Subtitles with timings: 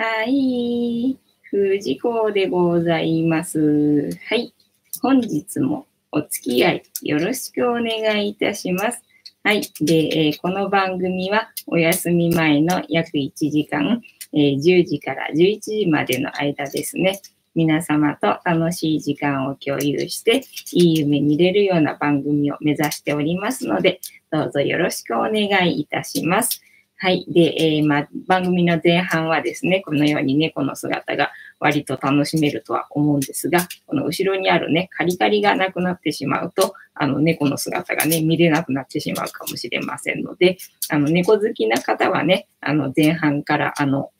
[0.00, 1.18] はい。
[1.42, 4.16] 藤子でございます。
[4.28, 4.54] はい。
[5.02, 9.02] 本日もお付き合いよろしくお願いいたします。
[9.42, 9.62] はい。
[9.80, 14.00] で、えー、この番組はお休み前の約1時間、
[14.32, 17.20] えー、10時から11時までの間ですね。
[17.56, 20.44] 皆様と楽しい時間を共有して、
[20.74, 26.62] いい夢見れるような番組を目指しておりますので、どうぞよろしくお願いいたします。
[27.00, 27.24] はい。
[27.28, 31.30] で、えー、ま、番組の前半はですね、このように猫の姿が
[31.60, 40.58] 割と楽しめるとは思うんですが、この後ろにあるね、カリカリがなくなってしまうと、あの、猫の姿がね、見れなくなってしまうかもしれませんので、
[40.90, 44.10] あの、猫好きな方はね、あの、前半から、あの、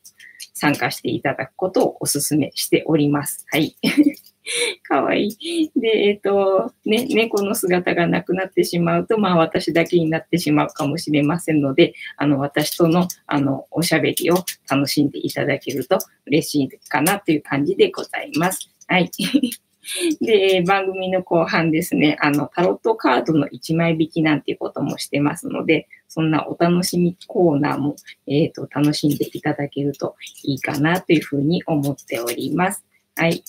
[0.55, 3.45] 参加していただくことをお勧めしております。
[3.50, 3.77] はい。
[4.82, 5.70] かわいい。
[5.76, 14.36] で、えっ、ー、と、ね、猫の姿がなくなってしまうと、まあ私だけになってしまうかもしれませんので、あの、私との、あの、おしゃべりを
[14.68, 18.70] 楽しんでいただけると嬉しいかなという感じでございます。
[18.86, 19.10] はい。
[20.20, 27.96] で、番組の後半ですね、あの、タロットカードの1枚引きなんていうこともしてますので、そんなお楽しみコーナーも、
[28.27, 32.84] えっ、ー、と、楽しんでいただけるといいかなというふうに思っております。
[33.16, 33.42] はい。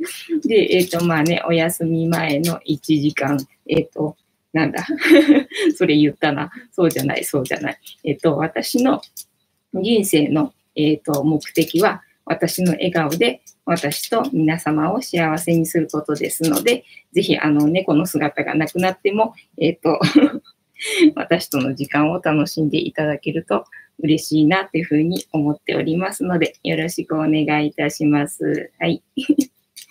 [0.44, 4.16] で、えっ、ー、と、まあね、お休み前の1時間、えっ、ー、と、
[4.52, 4.84] なんだ？
[5.76, 6.50] それ言ったな。
[6.72, 7.78] そうじゃない、そうじゃない。
[8.04, 9.00] えっ、ー、と、私の
[9.74, 20.00] 人生の、えっ、と、目的は、私の笑顔で私と皆様を幸せにすることですので、ぜひ、あの、猫の姿がなくなっても、えっ、と
[21.16, 23.64] 私との時間を楽しんでいただけると
[24.02, 28.70] 嬉しいなというふうに思っておりますので、よろしくお願いいたします。
[28.78, 29.02] はい。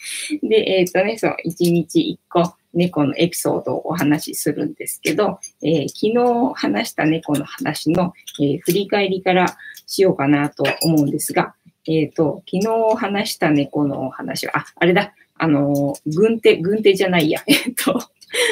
[0.44, 11.56] で、えっ、ー、とね、そう、一日一個猫のエピソードをお話しするんですけど、えー、昨日話した猫の話の、えー、振り返りからしようかなと思うんですが、
[11.88, 18.00] えっ、ー、と、昨日話した猫のお話は、あ、あれだ、あの、軍手、軍手じゃないや、 えっ、と、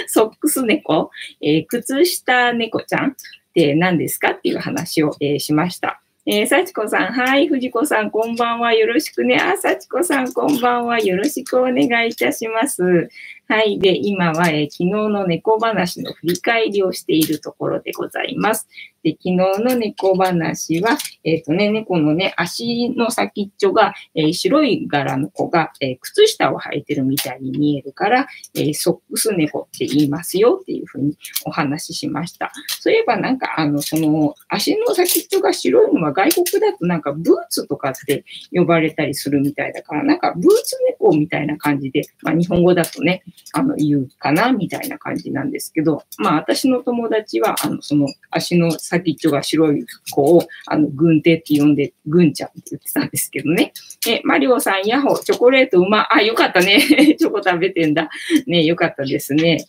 [0.08, 3.16] ソックス猫、え靴下猫ちゃんっ
[3.54, 6.02] て何ですかっていう話を、えしました。
[6.30, 8.74] えー、幸子さん、はい、藤子さん、こんばんは。
[8.74, 9.38] よろしくね。
[9.38, 11.00] あ、幸子さん、こんばんは。
[11.00, 13.08] よろしくお願いいたします。
[13.48, 13.80] はい。
[13.80, 18.68] で、今は、えー、昨日の猫話の振り返りをしているところでございます。
[19.04, 32.52] で、昨日の猫話は、えっ、ー、とね、猫のね、足の先っちょが、えー、白い柄の子が、えー、靴下を履いてるみたいに見えるから、えソックス猫って言いますよっていうふうにお話ししました。
[32.80, 53.74] そういえばなんか、あの、その、足の先っちょが白いのは外国だとなんかブーツとかって呼ばれたりするみたいだから、なんかブーツ猫みたいな感じで、まあ日本語だとね、あの、言うかな、みたいな感じなんですけど、まあ、私の友達は、あの、その、足の先っちょが白い子を、あの、軍手って呼んで、軍ちゃんって言ってたんですけどね。
[54.08, 56.80] え、マリオさん、ヤホー、チョコレートうま、あ、よかったね。
[57.20, 58.10] チョコ食べてんだ。
[58.46, 59.66] ね、よかったですね。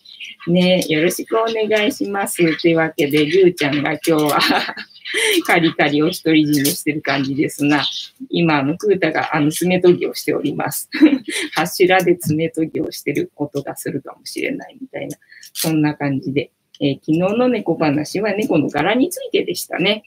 [0.47, 2.37] ね、よろしくお願いします。
[2.61, 4.39] というわけで、りゅうちゃんが今日は
[5.47, 7.83] カリカリを独り占めしてる感じですが、
[8.31, 10.89] 今、あの、クータが、あの、爪研ぎをしております。
[11.55, 15.17] 柱で爪研ぎをしてる音がするかもしれないみたいな、
[15.53, 16.51] そんな感じで、
[16.81, 20.05] えー、昨日の猫話は猫の柄についてでしたね。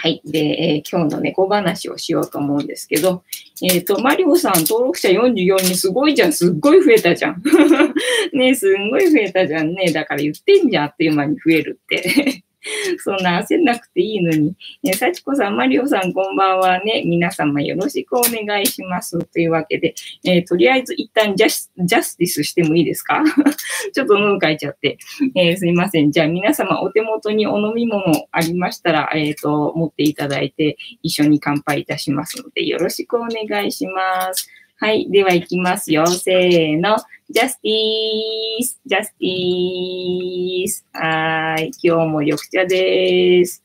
[0.00, 0.22] はい。
[0.24, 3.24] で、えー、今日の猫話をしようと思うんですけど、
[3.62, 6.32] えっ、ー、と、マリオさん登録者44人すごいじゃん。
[6.32, 7.42] すっごい増えたじゃん。
[8.32, 9.90] ねすんごい増えたじゃんね。
[9.92, 10.84] だから言ってんじゃん。
[10.84, 12.44] あっという間に増えるって。
[12.98, 14.54] そんな焦んなくていいのに。
[14.84, 17.02] え幸子さん、マリオさん、こんばんはね。
[17.04, 19.18] 皆様よろしくお願いします。
[19.26, 23.22] というわけで、えー、とりあえず一旦ジャスジャスティスしてもいいですか？
[23.92, 24.98] ちょっと喉かいちゃって、
[25.34, 26.10] えー、すいません。
[26.10, 34.48] じゃあ皆様お手元にお飲み物ありましたら、えっ、と、持っていただいて一緒に乾杯いたしますので、よろしくお願いします。
[34.80, 35.10] はい。
[35.10, 36.06] では行きますよ。
[36.06, 36.96] せーの。
[37.28, 40.86] ジャスティース、ジャスティース。
[40.92, 41.72] はい。
[41.82, 43.64] 今日も緑茶です。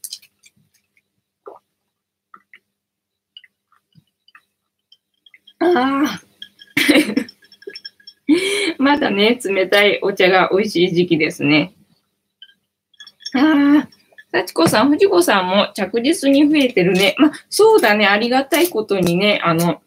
[5.60, 6.22] ああ。
[8.80, 11.76] まだね、冷たいお茶が美味しい時期ですね。
[13.36, 13.90] ああ。
[14.32, 17.14] 幸子さん、藤子さんも着実に増えてるね。
[17.20, 18.08] まあ、そうだね。
[18.08, 19.83] ありがたいことにね、あの、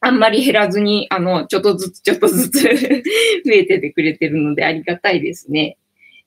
[0.00, 2.68] あんまり減らずに、あの、ちょっとずつ ちょっとずつ 増
[3.52, 5.78] えててくれてるのでありがたいですね。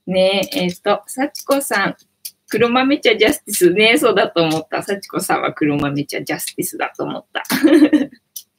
[0.07, 1.95] ねえ、えっ、ー、と、幸子さん、
[2.50, 4.81] 黒豆茶ジャスティスね、そうだと思った。
[4.81, 7.44] 幸子さんは黒豆茶ジャスティスだと思った。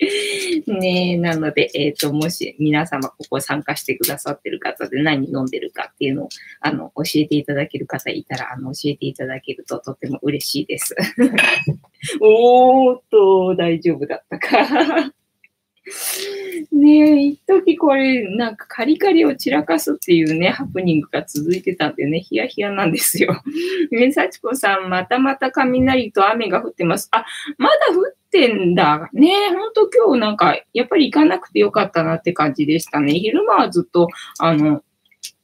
[0.66, 6.28] ねえ、なので、えっ、と、もし皆様ここ参加してくださってる方で何飲んでるかっていうのを、
[6.60, 10.94] あの、教えていただける方いたら、あの、教えていただけるととても嬉しいです。
[12.20, 15.12] おーっと、大丈夫だったか。
[16.72, 23.42] ねえ、一時これ、なんかカリカリを散らかすっていうね、ハプニングが続いてたんでね、ヒヤヒヤなんですよ。
[23.90, 27.08] ね、幸子さん、またまた雷と雨が降ってます。
[27.10, 27.24] あ、
[27.58, 29.08] まだ降ってんだ。
[29.12, 33.14] ねほんと今日なんか、やっぱり行かなくてよかったなって感じでしたね。
[33.14, 34.82] 昼間はずっと、あの、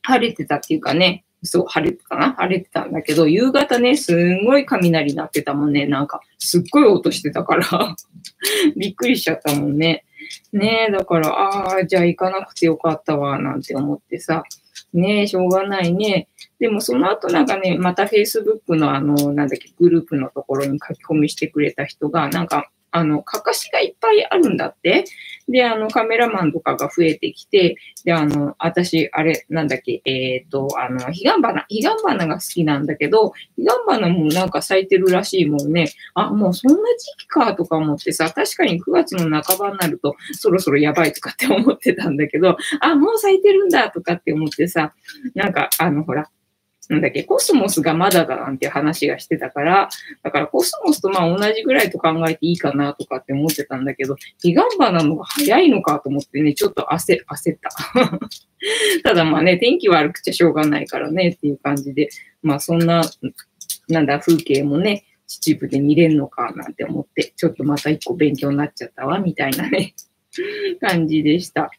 [0.03, 5.87] 晴れてたっていうかね、そう、晴れてたな晴れてたんだけど、夕方ね、すんごい雷鳴ってたもんね。
[5.87, 7.97] なんか、すっごい音してたから
[8.77, 10.05] びっくりしちゃったもんね。
[10.53, 14.44] ねえ、だから、ああ、じゃあ行かなくてよかったわ、なんて思ってさ。
[14.93, 16.29] ねえ、しょうがないね。
[16.59, 25.04] でもその後なんかね、また Facebook のあの、なんだっけ、グループのところに書き込みしてくれた人が、なんか、あの、かかしがいっぱいあるんだって。
[25.50, 35.90] で、あの、カメラマンとかが増えてきて、で、あの、私、あれ、なんだっけ、えっ、ー、と、あの、彼岸花、彼岸花が好きなんだけど、彼岸花もなんか咲いてるらしいもんね。
[36.14, 44.94] あ、もうそんな時期かとか思ってさ、確かに9月の半ばになると、そろそろやばいとかって思ってたんだけど、あ、もう咲いてるんだとかって思ってさ、
[45.34, 46.31] なんか、あの、ほら、
[46.88, 49.88] なんだっけ、コスモスがまだだなんて話がしてたから、
[50.23, 57.71] だからコスモスとまあ同じぐらいと考えていいかなとかって思ってたんだけど、彼岸花の方が早いのかと思ってね、ちょっと焦、焦った。
[59.03, 62.09] ただまあね、天気悪くちゃしょうがないからねっていう感じで、
[62.43, 63.03] まあそんな、
[63.89, 69.94] なんだ、風景もね、秩父で見れるのかなんて思って、ちょっとまた一個勉強になっちゃったわ、みたいなね、
[70.81, 71.71] 感じでした。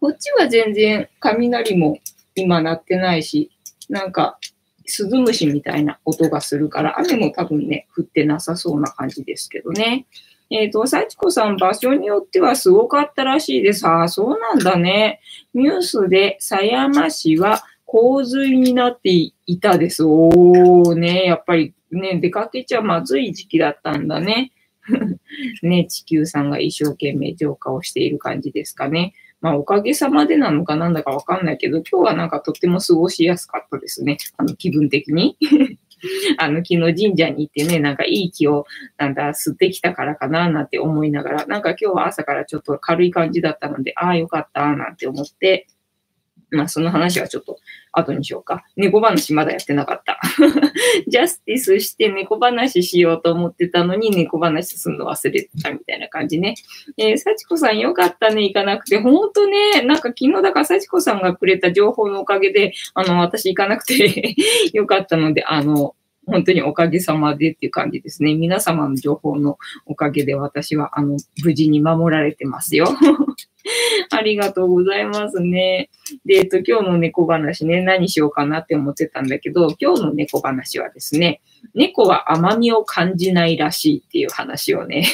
[0.00, 1.98] こっちは全然雷も
[2.36, 3.50] 今鳴ってないし、
[3.88, 4.38] なんか、
[4.86, 10.06] スズムシみたいな音がするから、雨も多分ね、降ってなさそうな感じですけどね。
[10.50, 13.86] えっ、ー、と、幸子さん、場所によってはすごかったらしいです。
[13.86, 15.20] ああ、そうなんだね。
[15.52, 20.04] ニュースで狭山市は洪水になっていたです。
[20.04, 24.52] おー、ね、やっぱりね、出かけちゃまずい時期だったんだね。
[25.62, 29.12] ね、地球さんが一生懸命浄化をしている感じですかね。
[29.40, 34.18] まあ、おかげさまでなのかなんだかわかんないけど、今日はなんかとっても過ごしやすかったですね。
[34.36, 35.36] あの、気分的に。
[36.38, 45.66] あの、昨日神社に行ってね、なんかいい気を、なんだ、吸ってきたからかな、なんて思いながら、なんか今日は朝からちょっと軽い感じだったので、ああ、よかった、なんて思って、
[46.50, 47.58] まあ、その話はちょっと
[47.92, 48.64] 後にしようか。
[48.76, 50.20] 猫話まだやってなかった。
[51.08, 56.54] ジャスティスして猫話しようと思ってたのに猫話すんの忘れてたみたいな感じね。
[56.96, 58.98] えー、幸子さんよかったね、行かなくて。
[58.98, 64.36] ほんとね、なんか昨日だから幸子さんがくれた情報のおかげで、あの、私行かなくて
[64.72, 65.94] よかったので、あの、
[66.28, 68.34] 本当におかげさまでっていう感じですね。
[68.34, 72.86] 皆様の情報のおかげで私は、あの、無事に守られてますよ。
[74.10, 75.90] ありがとうございますね。
[76.24, 81.40] で、えっと、今日の猫話ね、何しようかなって思ってたんだけど、今日の猫話はですね、
[81.74, 85.04] 猫は甘みを感じないらしいっていう話をね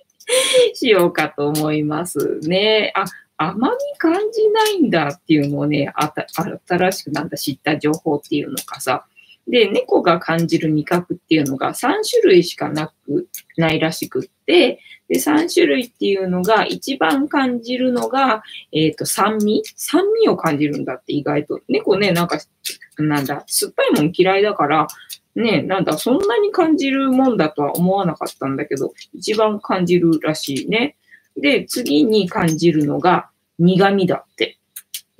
[0.74, 2.92] しようかと思いますね。
[2.94, 3.04] あ、
[3.36, 9.06] 甘み感じないんだっていうのをね、あた新しくなんだ知った情報っていうのかさ、
[9.46, 11.78] で、猫が感じる味覚っていうのが3
[12.08, 19.62] 種類しかなく、ないらしくって、で、3種類っていうのが、一番感じるのが、えっ、ー、と、酸味？
[19.76, 21.60] 酸味を感じるんだって意外と。
[21.68, 22.38] 猫ね、なんか、
[22.98, 24.86] なんだ、酸っぱいもん嫌いだから、
[25.34, 30.96] ね、なんだ、そんなに感じるもんだとは思わなかったんだけど、一番感じるらしいね。
[31.36, 34.58] で、次に感じるのが苦味だって。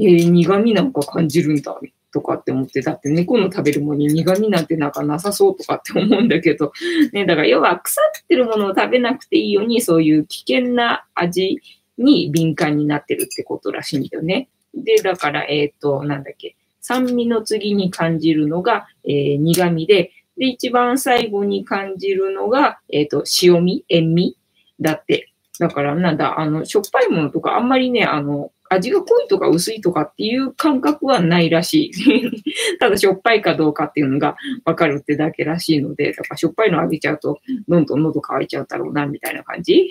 [0.00, 1.78] えー、苦味なんか感じるんだ。
[2.12, 6.72] とかって思って、だって猫の食べるものに苦味なんてなんかなさそうとかって思うんだけど、
[7.12, 11.60] ね、だから要は腐ってるものを食べなくていいように、そういう危険な味
[11.98, 14.48] に敏感になってるってことらしいんだよね。
[14.74, 24.36] で、だから、えっ、ー、と、なんだっけ、酸味の次に感じるのが、えー、苦味で、で、一番最後に感じるのが、えっ、ー、と、塩味、塩味
[24.80, 25.32] だって。
[25.58, 32.38] だから、なんだ、あの、しょっぱいものとかあんまりね、あの、味が濃いとか薄いとかっていう感覚はないらしい。
[32.78, 39.88] ただしょっぱいかどうかっていうのがわかるってだけらしいので、だからしょっぱいのあげちゃうとどんどん喉乾いちゃうだろうな、みたいな感じ。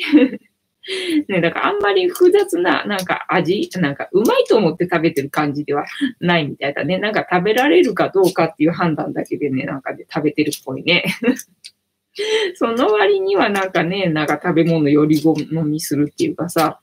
[1.28, 5.86] ね、だからあんまり複雑ななんか味、なんかうまいと思って食べてる感じでは
[6.22, 6.98] ないみたいだね。
[6.98, 11.04] なんか食べられるかどうかっていう判断だけでね、なんかで食べてるっぽいね。
[12.56, 16.80] その割にはなんかね、なんか食べ物より好みするっていうかさ、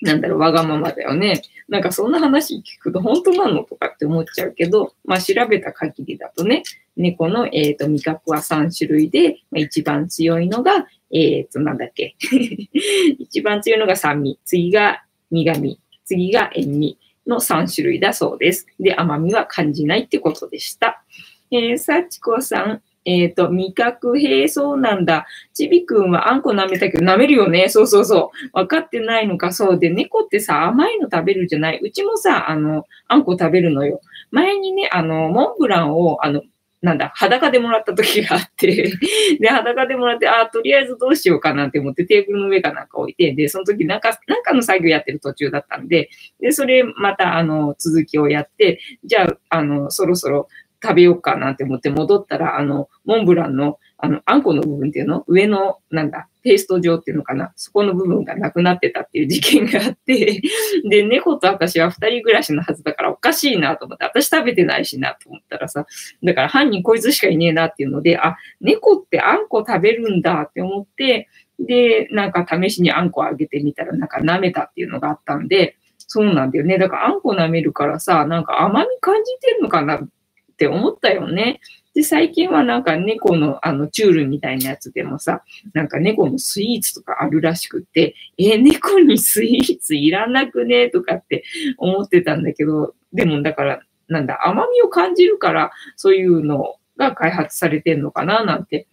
[0.00, 1.42] なんだろう、わがままだよね。
[1.68, 6.62] なんかそんな話聞くと本当なのとかって思っちゃうけど、まあ調べた限りだとね、
[6.96, 12.16] 猫の、えーと、味覚は3種類で、まあ、一番強いのが、えっ、と、なんだっけ。
[13.18, 18.66] 一番強いのが酸味、次が苦味、次が塩味の3種類だそうです。
[18.80, 21.02] で、甘みは感じないってことでした。
[21.50, 25.26] えー、幸子さん、えっ、ー、と、味覚、へえ、そうなんだ。
[25.54, 27.70] ちびくんはあんこ舐めたけど、舐めるよね。
[27.70, 28.50] そうそうそう。
[28.52, 31.80] 分かってないのか、そうで、猫ってさ、甘いの食べるじゃない？
[31.82, 34.00] うちもさ、あの、あんこ食べるのよ。
[34.30, 36.42] 前にね、あの、モンブランを、あの、
[36.80, 38.92] なんだ、裸でもらった時があって
[39.40, 46.08] で、裸でもらって、ああ、とりあえずどうしようかなって思ってテーブルの上かなんか置いて、で、その時なんか、なんかの作業やってる途中だったんで、
[46.40, 50.48] で、それまた、あの、続きをやって、じゃあ、あの、そろそろ
[50.82, 60.40] 食べようかなって思って戻ったら、あの、モンブランの、あの、あんこの部分っていうの上の、なんだ、ペースト状っていうのかなそこの部分がなくなってたっていう事件があって
[60.88, 65.84] で、猫と私は二人暮らしのはずだからおかしいなと思って、私食べてないしなと思ったらさ、
[66.22, 76.78] だから犯人こいつしかいねえなっていうので、あ、猫ってあんこ食べるんだって思って、で、なんか試しにあんこあげてみたら、なんか舐めたっていうのがあったんで、そうなんだよね。
[76.78, 80.00] だからあんこ舐めるからさ、なんか甘み感じてんのかな
[80.58, 81.60] って思ったよね。
[81.94, 91.44] で、最近はなんか猫のあのチュールみたいなやつでもさ、なんか猫のスイーツとかあるらしくって、え猫にスイーツいらなくねとかって
[91.76, 98.88] 思ってたんだけど、でもだから、なんだ、甘みを感じるから、そういうのが開発されてんのかななんて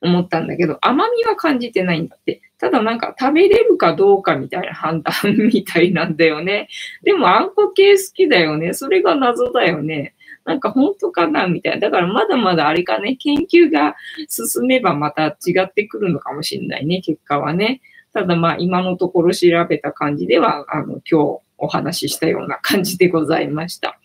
[0.00, 2.42] 思ったんだけど、甘みは感じてないんだって。
[2.58, 5.14] ただなんか食べれるかどうかみたいな判断
[5.52, 6.68] みたいなんだよね。
[7.02, 8.74] でもあんこ系好きだよね。
[8.74, 10.14] それが謎だよね。
[10.50, 11.78] なんか本当かなみたいな。
[11.78, 13.94] だからまだまだあれかね、研究が
[14.28, 17.80] 進めばまた違ってくるのかもしれないね、結果はね。
[18.12, 23.98] ただまあ今のところ調べた感じでは、あの、今日お話ししたような感じでございました。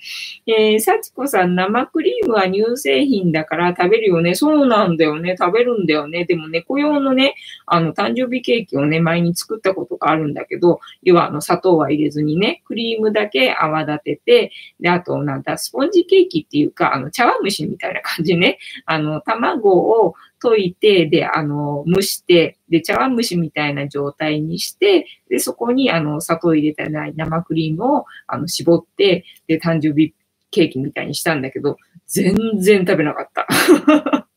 [0.45, 4.35] えー、幸子さん、生クリームは乳製品だから食べるよね。
[4.35, 5.35] そうなんだよね。
[5.39, 6.25] 食べるんだよね。
[6.25, 7.35] でも猫用のね、
[7.65, 18.59] あの、誕生日ケーキをね、前に作ったことがあるんだけど、要はあの、砂糖は入れずにね、クリームだけ泡立てて、で、あと、なんだ、スポンジケーキっていうか、あの、茶碗蒸しみたいな感じね。
[18.85, 30.13] あの、卵を溶いて、で、あの、蒸して、で、茶碗蒸しみたいな状態にして、で、そこに、あの、砂糖入れてない生クリームを、あの、絞って、で、誕生日
[30.51, 33.47] ケーキみたいにしたんだけど、全然食べなかった。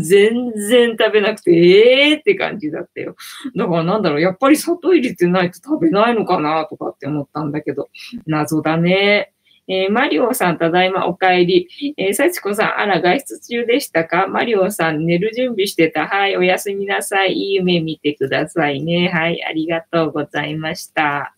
[0.00, 3.16] 全然食べなくて、ええー、って感じだったよ。
[3.54, 7.90] だからなんだろう、やっぱり砂糖入れてないと食べないのかなとかって思ったんだけど、
[8.26, 9.31] 謎だね。
[9.68, 11.68] えー、マリオさん、ただいまお帰り。
[11.96, 14.26] えー、幸子さん、あら、外出中でしたか？
[14.26, 16.06] マリオさん、寝る準備してた。
[16.08, 17.34] はい、おやすみなさい。
[17.34, 19.08] いい夢見てくださいね。
[19.08, 21.34] はい、ありがとうございました。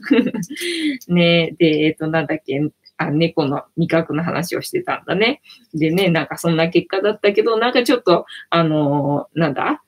[1.09, 2.61] ねで、えっ、ー、と、なんだっけ、
[2.97, 5.43] あ、猫の味覚の話をしてたんだね。
[5.75, 9.83] でね、なんかそんな結果だったけど、なんかちょっと、あのー、なんだ？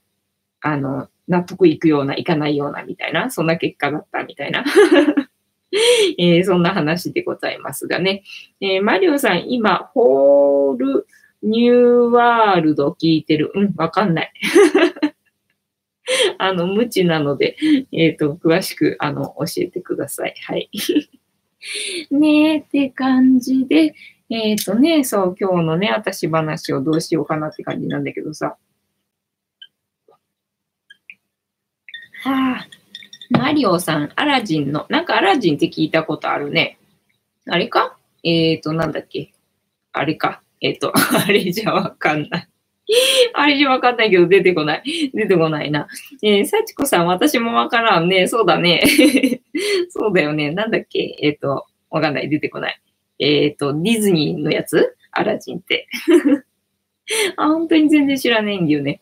[0.60, 4.64] あの、納得いくような、いかないような、みたいな、そんな結果だったみたいな。
[6.18, 8.22] えー、そんな話でございますがね。
[8.60, 11.06] えー、マリオさん、今、ホール
[11.42, 13.52] ニューワールド聞いてる。
[13.54, 14.32] うん、わかんない。
[16.38, 17.56] あの、無知なので、
[17.92, 20.34] えっ、ー、と、詳しく、あの、教えてください。
[20.46, 20.70] はい。
[22.10, 23.94] ねえ、って感じで、
[24.30, 28.56] えっ、ー、とね、そう、今日のね、私話をどうしようかなって感じなんだけどさ。
[32.22, 32.66] はあ、
[33.30, 36.78] マリオさん、アラジンの、なんかアラジンって聞いたことあるね。
[37.48, 37.96] あれか？
[38.22, 39.32] えっ、ー、と、なんだっけ？
[39.92, 40.42] あれか。
[40.60, 42.48] えっ、ー、と、 あれじゃわかんない。
[43.34, 45.10] あれじゃわかんないけど出てこない。
[45.12, 45.88] 出てこないな。
[46.22, 48.28] えー、幸子さん、私もわからんね。
[48.28, 48.82] そうだね。
[49.90, 50.52] そうだよね。
[50.52, 51.16] なんだっけ？
[51.20, 52.28] えっ、ー、と、わかんない。
[52.28, 52.80] 出てこない。
[53.18, 54.96] えっ、ー、と、ディズニーのやつ？
[55.10, 55.88] アラジンって。
[57.36, 59.00] あ、本当に全然知らないんだよね。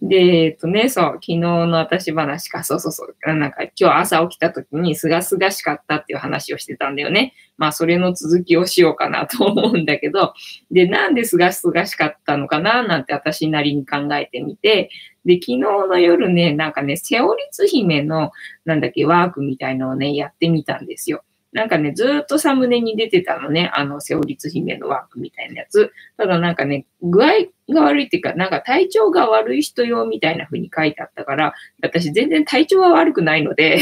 [0.00, 7.34] で、えっとね、そう、昨日の私話か、そうそうそう、なんか今日朝起きた時にすがすがしかったっていう話をしてたんだよね。
[7.58, 10.32] まあ、それの続きをしようかなと思うんだけど、
[10.70, 14.90] で、なんですがすがしかったのかななんて私なりに考えてみて、
[15.24, 18.32] で、昨日の夜ね、なんかね、セオリツ姫の、
[18.64, 21.22] なんだっけ、ワークみたいのをね、やってみたんですよ。
[21.52, 25.92] なんかね、ずっとサムネに出てたのね、あの、セオリツ姫のワークみたいなやつ。
[26.16, 27.28] ただなんかね、具合
[27.68, 33.80] が悪いっていうか、なんか体調が悪い人用みたいな風に書いてあったから、私全然体調は悪くないので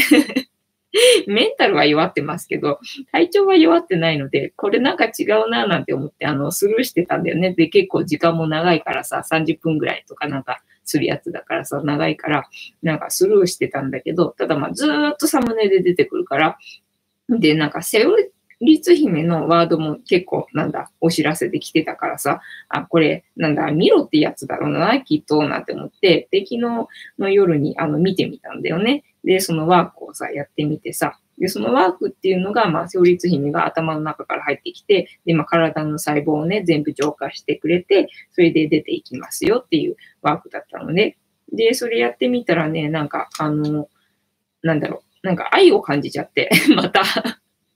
[1.27, 2.79] メンタルは弱ってますけど、
[3.11, 7.53] 体調は弱ってないので、これなんか違うななんて思って、あの、スルーしてたんだよね。
[7.53, 12.49] で、結構時間も長いからさ、30分ぐらいとかなんかするやつだからさ、長いから、
[12.83, 16.57] なんかスルーしてたんだけど、ただまあずーっとサムネで出てくるから、
[17.29, 18.29] で、なんかセオリ、
[18.61, 26.59] 律姫のワードも結構、なんだ、お知らせで来てたからさ、あ、これ、なんだ、見ろってやつだろうな、きっと、なんて思って、で、昨日
[27.17, 29.03] の夜に、あの、見てみたんだよね。
[29.23, 41.17] で、そのワークをさ、やってみてさ、で、そのワークっていうのが、まあ、勝率姫が頭の中から入ってきて、で、まあ、体の細胞をね、全部浄化してくれて、それで出ていきますよっていうワークだったのね。
[41.51, 43.89] で、それやってみたらね、なんか、あの、
[44.61, 47.03] なんだろう、なんか愛を感じちゃって、 また。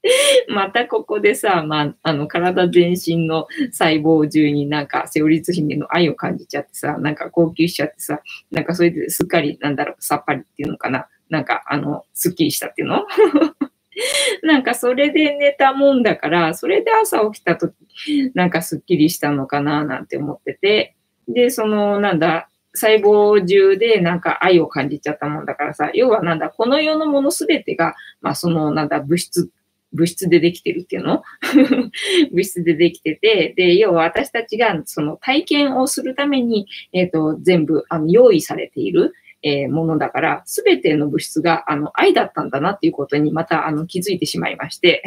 [0.48, 8.22] またここでさ、まあ、あの、体全身の細胞中になんか、セオリツ姫の愛を感じちゃってさ、なんか号泣しちゃってさ、
[8.52, 11.08] なんかそれですっかり、なんだろう、さっぱりっていうのかな。
[11.30, 13.06] なんか、あの、すっきりしたっていうの？
[14.44, 20.96] なんかそれで寝たもんだから、それで朝起きたとき、なんかすっきりしたのかななんて思ってて、
[21.28, 29.50] で、その、なんだ、細胞中でなんか愛を感じちゃったもんだからさ、要はなんだ、この世のものすべてが、まあそのなんだ、物質、
[29.94, 31.24] 物質でできてるっていうの？
[32.32, 39.14] 物質でできてて、で、要は私たちがその体験をするために、えっ、ー、と、全部あの用意されている。
[39.48, 45.04] えー、ものだから、すべての物質が、あの、愛だったんだなっていうことにまた、あの、気づいてしまいまして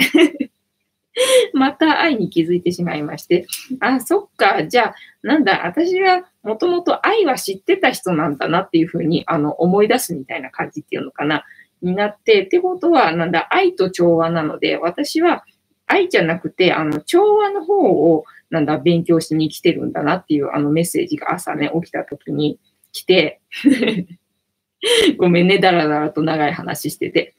[1.53, 3.47] また愛に気づいてしまいまして、
[3.81, 11.45] あ、そっか、じゃあ、なんだ、私はもともと愛は知ってた人なんだなっていうふうに、あの、思い出すみたいな感じっていうのかな、
[11.83, 15.45] になって、ってことは、なんだ、愛と調和なので、私は
[15.87, 22.59] 愛じゃなくて、あの、調和の方を、なんだ、勉強しに来てるんだなっていう、あの、メッセージが朝ね、起きた時に
[22.93, 23.41] 来て。
[25.19, 27.35] ごめんね、だらだらと長い話してて。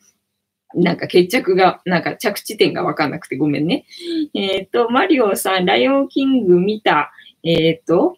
[0.75, 3.85] なんか決着が、なんか着地点がわかんなくてごめんね。
[4.33, 7.11] えっ、ー、と、マリオさん、ライオンキング見た、
[7.43, 8.17] えっ、ー、と、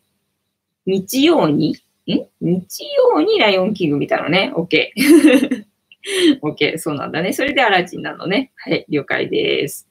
[0.85, 1.77] 日曜に、
[2.07, 2.27] ん？
[2.41, 4.51] 日曜にライオンキング見たのね。
[4.55, 4.89] OK。
[6.41, 7.31] OK、そうなんだね。
[7.31, 8.51] それでアラジンなのね。
[8.57, 9.87] はい、了解です。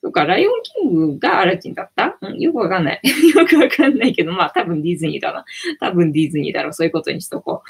[0.00, 2.16] そっか、ライオンキングがアラジンだった？
[2.22, 3.00] うん、よくわかんない。
[3.36, 5.44] よくわかんないけど、まあ多分ディズニーだな。
[5.80, 6.72] 多分ディズニーだろう。
[6.72, 7.62] そういうことにしとこ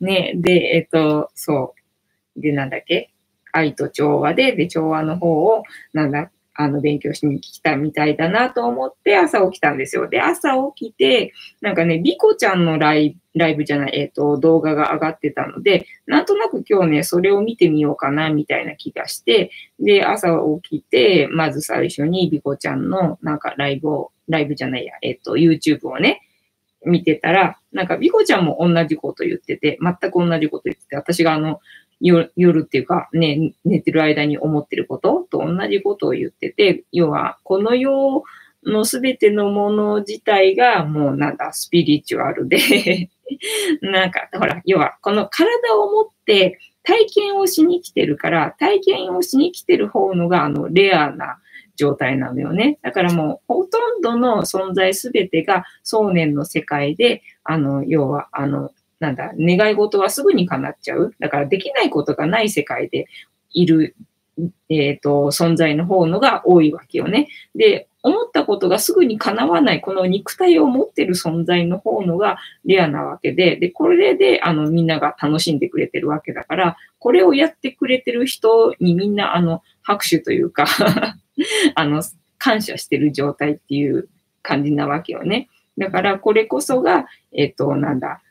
[0.00, 0.04] う。
[0.04, 1.74] ねで、えっ、と、そ
[2.36, 2.40] う。
[2.40, 3.10] で、なんだっけ？
[3.52, 10.08] 愛と調和で、で、調和の方を、なんだ、あの、勉強しに来たみたいだなと思って朝起きたんですよ。
[10.08, 26.22] で、朝起きて、なんかね、リコちゃんのライライブじゃない、えっ、ー、と、動画が上がってたので、なんとなく今日ね、それを見てみようかな、みたいな気がして、で、朝起きて、まず最初にリコちゃんのなんかライブを、ライブじゃないや、えっ、ー、と、YouTube をね、
[26.84, 31.60] 見てたら、なんか、ビコちゃんも同じこと言ってて、全く同じこと言ってて、私があの、
[32.00, 38.24] 夜っていうか、ね、寝てる間に思ってることと同じことを言ってて、要は、この世
[38.64, 43.10] のすべてのもの自体がもうなんだ、スピリチュアルで
[43.82, 51.38] なんか、ほら、要は、この体を持って体験をしに来てるから、体験をしに来てる方のが、あの、レアな
[51.76, 52.78] 状態なのよね。
[52.82, 61.14] だからもう、ほとんどの存在すべてが想念の世界で、あの、要は、あの、なんだ、願い事はすぐに叶っちゃう。
[61.18, 63.06] だからできないことがない世界で
[63.52, 63.96] いる、
[64.68, 67.28] えっ、ー、と、存在の方のが多いわけよね。
[67.54, 80.66] で、思ったことがすぐに叶わない、この肉体を持ってる存在の方のがレアなわけで、で、これで、あの、みんなが楽しんでくれてるわけだから、これをやってくれてる人にみんな、あの、拍手というか
[81.74, 82.02] あの、
[82.38, 84.08] 感謝してる状態っていう
[84.42, 85.48] 感じなわけよね。
[85.76, 88.22] だから、これこそが、えっ、ー、と、なんだ、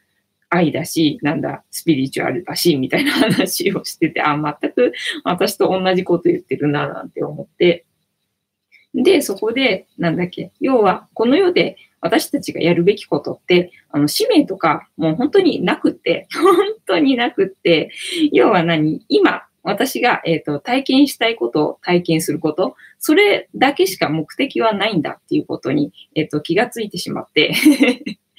[0.50, 7.86] 愛だし、なんだ、スピリチュアルだし、みたいな話をしてて、あ、全く私と同じこと言ってるな、なんて思って。
[8.94, 17.92] で、そこで、なんだっけ、要は、この世で私たちがやるべきことって、あの、使命とか、もう本当になくって、 本当になくって、
[18.32, 27.54] 要は何今、私が、えっ、ー、と、体験したいことを体験すること、それだけしか目的はないんだっていうことに、えっ、ー、と、気がついてしまって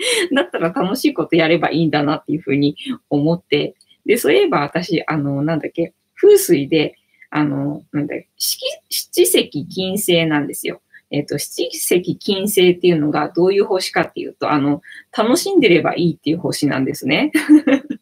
[0.34, 2.76] だったら楽しいことやればいいんだなっていうふうに
[3.08, 3.74] 思って、
[4.06, 6.96] で、そういえば私、あの、なんだっけ、風水で、
[7.30, 10.80] あの、なんだっけ七石金星なんですよ。
[11.10, 14.80] えっ、ー、と、七石金星っていうのがどういう星かっていうと、あの、
[15.16, 17.32] 楽しんでればいいっていう星なんですね。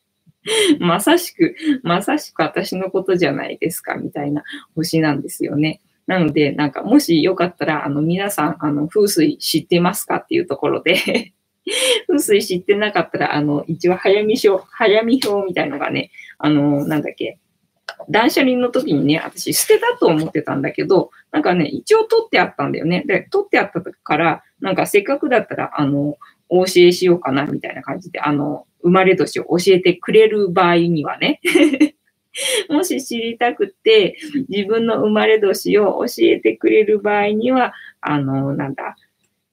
[0.78, 5.80] まさしく、まさしく私のことじゃないですか、みたいな星なんですよね。
[6.06, 11.34] なので、なんか、もしよかったら、あの、皆さん、あの、風水知ってますかっていうところで
[12.06, 17.38] 風水知ってなかったら、あの、一応早見表、早見表みたいのがね、あの、なんだっけ、
[18.08, 23.04] 断捨離の時にね、私捨てたと思ってたんだけど、なんかね、一応取ってあったんだよね。
[23.06, 26.16] で、取ってあったから、なんかせっかくだったら、あの、
[26.48, 31.40] お教えしようかな、みたいな感じで、あの、生まれ年を教えてくれる場合にはね
[32.70, 34.16] もし知りたくて、
[34.48, 38.96] 自分の生まれ年を教えてくれる場合には、あの、なんだ、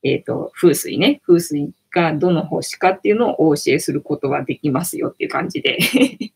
[0.03, 1.21] えっ、ー、と、風水ね。
[1.25, 5.79] 風水がどの星かっていうのをお教えすることはできますよっていう感じで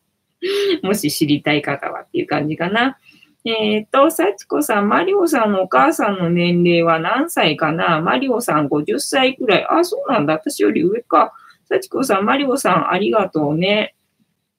[0.82, 2.98] もし知りたい方はっていう感じかな。
[3.44, 8.00] えっ、ー、と、幸子さん、マリオさんのお母さんの年齢は何歳かな？
[8.00, 9.66] マリオさん50歳くらい。
[9.66, 10.34] あ、そうなんだ。
[10.34, 11.32] 私より上か。
[11.64, 13.94] 幸子さん、マリオさん、ありがとうね。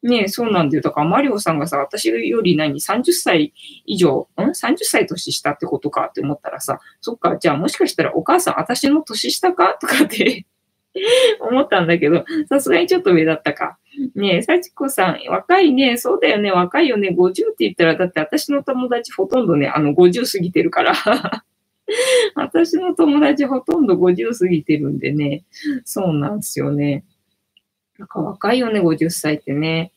[0.01, 0.81] ねそうなんだよ。
[0.81, 3.53] だから、マリオさんがさ、私より何 ?30 歳
[3.85, 9.77] 以上、ん ?30 歳年下ってことかって思ったらさ、そっか、じゃあもしかしたらお母さん、私の年下か？
[9.79, 10.45] とかって
[11.39, 13.77] 思ったんだけど、さすがにちょっと上だったか。
[14.15, 20.93] ねえ、幸子さん、若いね、そうだよね、若いよね、50って言ったら、だって私の友達ほとんどね、あの、50過ぎてるから
[22.35, 25.43] 私の友達ほとんど50過ぎてるんでね、
[25.83, 27.03] そうなんですよね。
[27.97, 29.91] なんか若いよね、50歳ってね。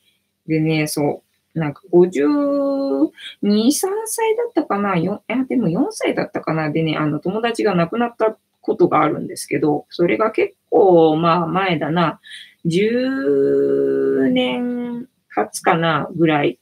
[0.46, 1.22] でね、そ
[1.54, 1.58] う。
[1.58, 3.10] なんか52、
[3.42, 3.72] 3
[4.06, 12.20] 歳だったかな ?4、い、でも4歳だったかなでね、あの、友達が亡くなったことがあるんですけど、それが結構、まあ前だな。
[12.66, 16.58] 10年経つかなぐらい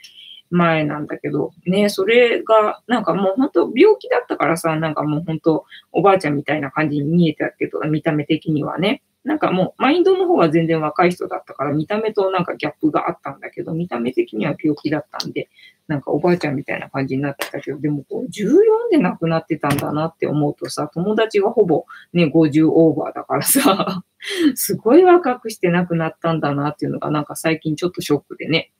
[0.50, 9.02] 前なんだけど、ね、それが、なんかもう本当病気だったからさ、なんかもう本当おばあちゃんみたいな感じに見えたけど、見た目的にはね。
[9.24, 15.48] なんかもう、マインドの方は全然若い人だったから、見た目となんかギャップがあったんだけど、見た目的には病気だったんで、
[15.86, 24.02] なんかおばあちゃんみたいな感じになってたけど、でもこう、14で亡くなってたんだなって思うとさ、友達がほぼね、50オーバーだからさ、
[24.56, 28.72] すごい若くして亡くなったんだなっていうのがなんか最近ちょっとショックでね。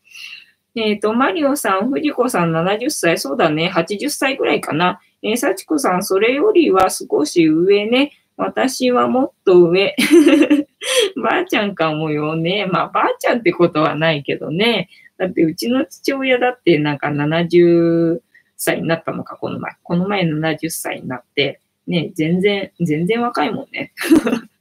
[0.75, 5.01] えっ、ー、と、マリオさん、藤子さん70歳、そうだね、80歳ぐらいかな。
[5.23, 8.13] えー、幸子さん、それよりは少し上ね。
[8.37, 9.95] 私はもっと上。
[11.23, 12.67] ばあちゃんかもよね。
[12.67, 14.89] まあ、ばあちゃんってことはないけどね。
[15.19, 18.21] だってうちの父親だってなんか70
[18.57, 19.73] 歳になったのか、この前。
[19.83, 23.93] この前70歳になって、ね、全然、全然若いもんね。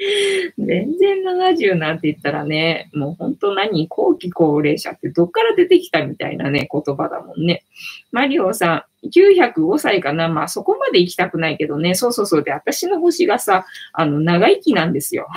[0.58, 7.64] 全然70なんて言ったらね、もう本当何後期高齢者ってどっから出てきたみたいなね、言葉だもんね。
[8.10, 11.94] マリオさん、905歳かなまあそこまで行きたくないけどね。
[11.94, 12.42] そうそうそう。
[12.42, 15.28] で、私の星がさ、あの、長生きなんですよ。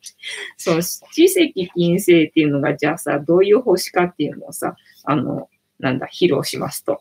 [0.56, 5.48] そう、七石金星っていうのがじゃあさ、どういう星かっていうのをさ、あの、
[5.78, 6.98] なんだ、披露しますと。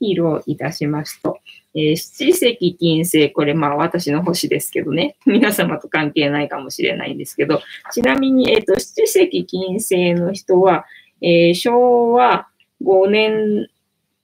[0.00, 1.38] 披露いたしますと。
[1.74, 5.16] えー、七石金星、これまあ私の星ですけどね。
[5.26, 7.60] 皆様と関係ないかもしれないんですけど、
[7.92, 10.84] ちなみに、えっ、ー、と、七石金星の人は、
[11.22, 12.48] えー、昭和
[12.82, 13.68] 5年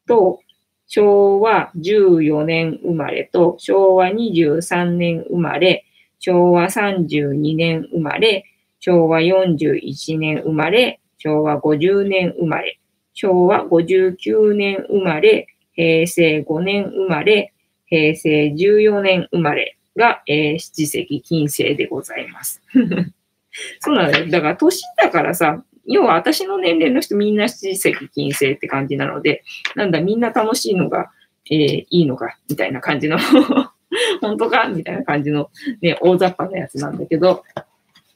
[0.07, 0.40] と
[0.87, 5.85] 昭和14年生まれと昭和23年生まれ、
[6.18, 8.44] 昭和32年生まれ、
[8.79, 12.79] 昭和41年生まれ、昭和50年生まれ、
[13.16, 17.52] 昭和59年生まれ、平成5年生まれ、
[17.87, 22.62] 平成14年生まれが、えー、七石金星でございます。
[23.81, 24.29] そうなんだよ。
[24.29, 29.42] だから年だからさ、要は私の年齢の人みんな七石金星って感じなので、
[29.74, 31.11] なんだみんな楽しいのが、
[31.50, 33.18] えー、いいのか、みたいな感じの
[34.20, 35.48] 本当かみたいな感じの、
[35.81, 37.44] ね、大雑把なやつなんだけど、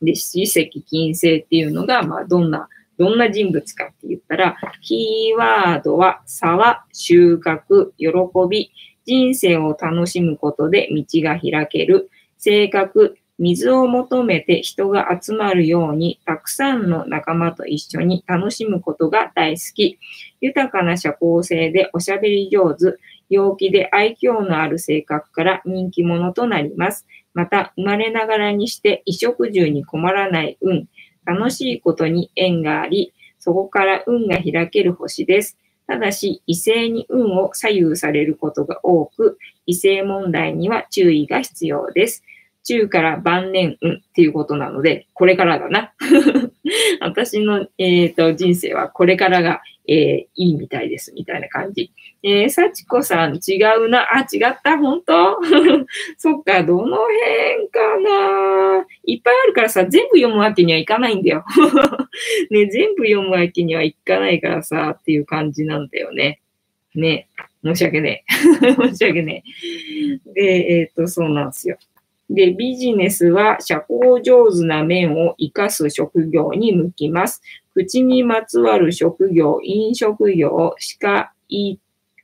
[0.03, 2.69] で、七石金星っていうのが、まあ、どんな
[3.01, 8.11] どんな人物かって言ったら、キーワードは、差収穫、喜
[8.51, 8.73] び、
[9.07, 19.99] 人生を楽しむことで道が開ける、性格、水を求めて人が集まるように、たくさんの仲間と一緒に楽しむことが大好き。
[20.43, 22.99] 豊かな社交性でおしゃべり上手、
[23.31, 27.07] 陽気で愛嬌のある性格から人気者となります。
[27.33, 30.87] また、生まれながらにして衣食住に困らない運、
[31.25, 35.59] 楽しいことに縁があり、そこから運が開ける星です。
[35.87, 42.23] ただし、異性に運を左右されることが多く、異性問題には注意が必要です。
[42.63, 45.93] 中から晩年運っていうことなので、これからだな。
[47.03, 49.97] 私の、えーと、人生はこれからが、えー、
[50.37, 51.93] いいみたいです、みたいな感じ。
[52.23, 54.07] えー、幸子さん、違うな。
[54.15, 55.39] あ、違った、本当？
[56.19, 57.99] そっか、どの辺か
[58.79, 58.87] な？
[59.05, 61.45] いっぱいあるからさ、全部読むわけにはいかないんだよ。
[62.51, 66.41] ね、全部読むわけにはいかないからさ、っていう感じなんだよね。
[66.95, 67.29] ね、
[67.65, 68.73] 申し訳ねえ。
[68.75, 69.43] 申し訳ね
[70.27, 70.33] え。
[70.35, 70.43] で、
[70.81, 71.79] えっ、ー、と、そうなんですよ。
[72.31, 77.43] で、ビジネスは社交上手な面を活かす職業に向きます。
[77.75, 81.79] 口にまつわる職業、飲食業、歯科医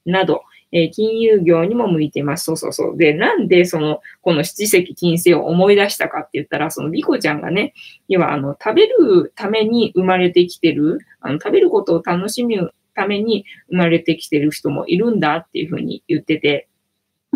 [0.05, 2.45] など、えー、金融業にも向いてます。
[2.45, 2.97] そうそうそう。
[2.97, 7.75] で、なんでその、この七石金星を思い出したかって言ったら、そのリコちゃんがね、
[8.09, 16.69] 要はあの、食べるために生まれてきてる、あの、食べることを楽しむために生まれてきてる人もいるんだっていうふうに言ってて、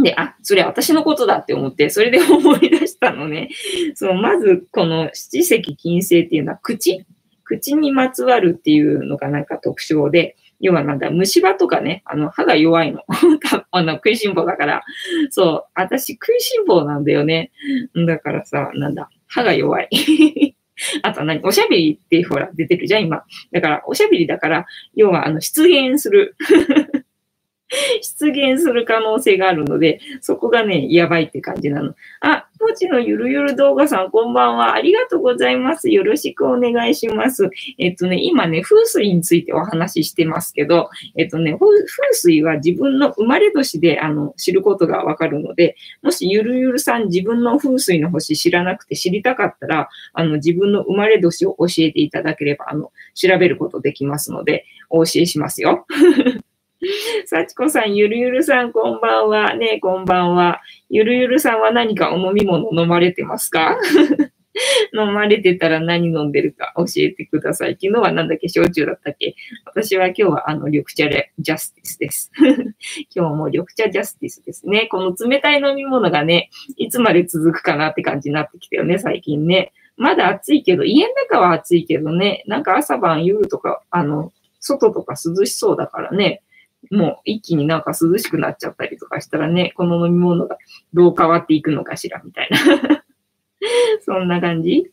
[0.03, 3.49] で、あ、それ私のことだって思って、それで思い出したのね。
[3.95, 7.05] その、まず、この七石金星っていうのは口？
[7.45, 13.03] 口にまつわるっていうのがなんか特徴で、要はなんだ、虫歯とかね、あの、歯が弱いの。
[13.73, 14.83] あの、食いしん坊だから。
[15.31, 17.51] そう、私食いしん坊なんだよね。
[18.07, 19.89] だからさ、なんだ、歯が弱い。
[21.03, 21.41] あと何？
[21.43, 23.25] おしゃべりってほら出てるじゃん、今。
[23.53, 26.37] だから、おしゃべりだから、要は、あの、出現する。
[28.03, 31.95] 出現する可能性があるので、そこがね、やばいって感じなの。
[32.21, 34.75] あ、ポチのゆるゆる動画さん、こんばんは。
[34.75, 35.89] ありがとうございます。
[35.89, 37.49] よろしくお願いします。
[37.79, 41.69] えっとね、今ね、風水についてお話ししてますけど、えっとね、風
[42.13, 55.87] 水は自分の生まれ年で、あの、知ることがわかるので、もしゆるゆるさん自分の風水の星知らなくて知りたかったら、あの、自分の生まれ年を教えていただければ、あの、調べることできますので、お教えしますよ。
[57.27, 59.55] 幸子さん、ゆるゆるさん、こんばんは。
[59.55, 60.63] ねえこんばんは。
[60.89, 63.79] ゆるゆるさんは何かお飲み物飲まれてますか？
[64.99, 67.73] 飲まれてたら何飲んでるか教えてください。
[67.73, 68.49] 昨日は何だっけ？
[68.49, 69.35] 焼酎だったっけ？
[69.67, 72.33] 私は今日はあの緑茶でジャスティスです。
[73.15, 74.87] 今日も緑茶ジャスティスですね。
[74.91, 79.73] この冷たい飲み物がね、いつまで続くかなって感じになってきたよね、最近ね。
[79.99, 86.41] まだ暑いけど、家の中は暑いけどね、なんか朝晩夜とか、あの、外とか涼しそうだからね、
[86.91, 90.59] もう一気になんか涼しくなっちゃったりとかしたらね、この飲み物が
[90.93, 93.05] どう変わっていくのかしらみたいな
[94.05, 94.91] そんな感じ？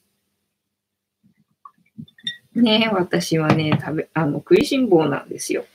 [2.61, 5.65] ね私はね、食べ、あの、食いしん坊なんですよ。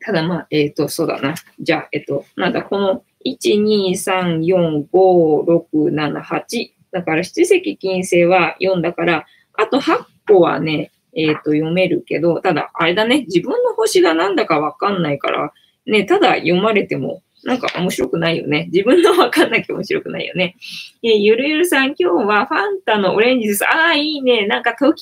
[0.00, 1.34] ただまあ、えっ、ー、と、そうだな。
[1.60, 6.70] じゃあ、えっ、ー、と、なんだ、この、1、2、3、4、5、6、7、8。
[6.92, 15.52] だから、七石金星は4だから、あと8個はね、えっ、ー、と、読めるけど、ただ、あれだね、自分の星がなんだかわかんないから、
[15.84, 18.68] ね、ただ読まれても、なんか面白くないよね。
[18.72, 20.56] 自分のわかんなきゃ面白くないよね。
[21.02, 23.64] えゆるゆるさん、今日はファンタのオレンジです。
[23.64, 24.46] ああ、いいね。
[24.46, 24.92] なんか時々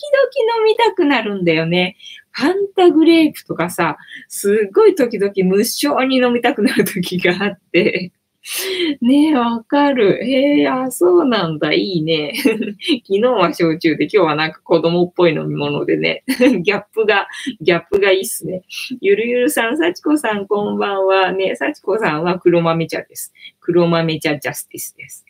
[0.59, 1.96] 飲みたくなるんだよね。
[2.31, 3.96] ファンタグレープとかさ、
[4.29, 8.12] すっごい時々無性に飲みたくなる時があって。
[9.02, 10.24] ねえ、わかる。
[10.24, 11.72] へえ、あ、そうなんだ。
[11.72, 12.32] いいね。
[12.38, 16.22] 昨日は焼酎で、今日はなんか子供っぽい飲み物でね。
[16.62, 17.26] ギャップが、
[17.61, 18.62] ギャップがいいっすね。
[19.00, 21.32] ゆるゆるさん、さちこさん、こんばんは。
[21.32, 23.35] ね、さちこさんは黒豆茶です。
[23.61, 25.26] 黒豆茶ジャスティスです。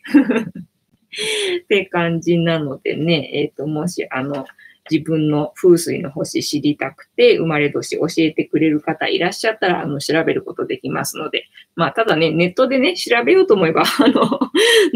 [1.63, 4.45] って感じなのでね、えっ、ー、と、もし、あの、
[4.89, 11.45] 自分の風水の星知りたくて、生まれ年教えてくれる方いらっしゃったら、あの、調べることできますので。
[11.75, 14.39] まあ、ただね、ネットでね、調べようと思えば、 あの、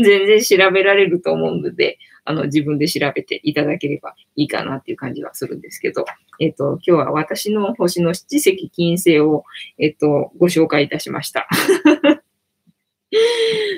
[0.03, 6.05] 全然調べられると思うので、あの、自分で調べていただければいいかなっていう感じはするんですけど、
[6.39, 9.43] えっ、と、今日は私の星の七石金星を、
[9.79, 11.47] えっ、と、ご紹介いたしました。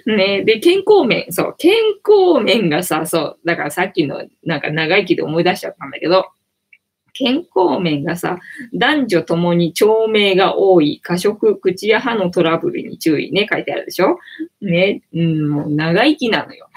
[0.05, 1.73] ねで、健康面、そう、健
[2.07, 6.27] 康面がさ、そう、だからさっきのなんか長生きで思い出しちゃったんだけど、
[7.13, 8.39] 健康面がさ、
[8.73, 14.17] 男女ともに長命が多い、過食、口や歯のトラブルに注意ね、書いてあるでしょ？
[14.61, 16.67] ね、うん、もう長生きなのよ。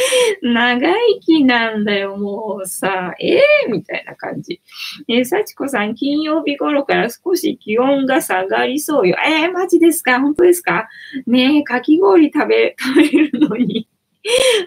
[0.42, 4.60] 長生きなんだよ、もうさ、ええー、みたいな感じ。
[5.08, 9.16] えー、幸子さん、金曜日頃から少し気温が下がりそうよ。
[9.26, 10.20] えー、マジですか？
[10.20, 10.88] 本当ですか？
[11.26, 13.88] ねえ、かき氷食べ、 食べるのに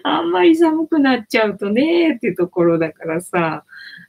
[0.02, 3.64] あんまり寒くなっちゃうとねっていうところだからさ、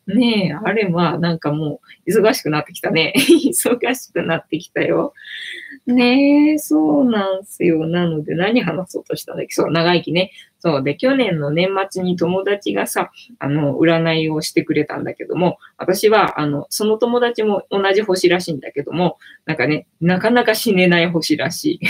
[0.08, 3.14] ねえ、あれまあなんかもう忙しくなってきたね。
[3.16, 5.14] 忙しくなってきたよ。
[5.86, 7.86] ねえ、そうなんすよ。
[7.88, 9.54] なので何話そうとしたんだっけ？
[9.54, 10.32] そう、長生きね。
[10.60, 21.88] そうで、去年の年末に友達がさ、あの、占いをしてくれたんだけども、私は、あの、その友達も同じ星らしいんだけども、なんかね、なかなか死ねない星らしい。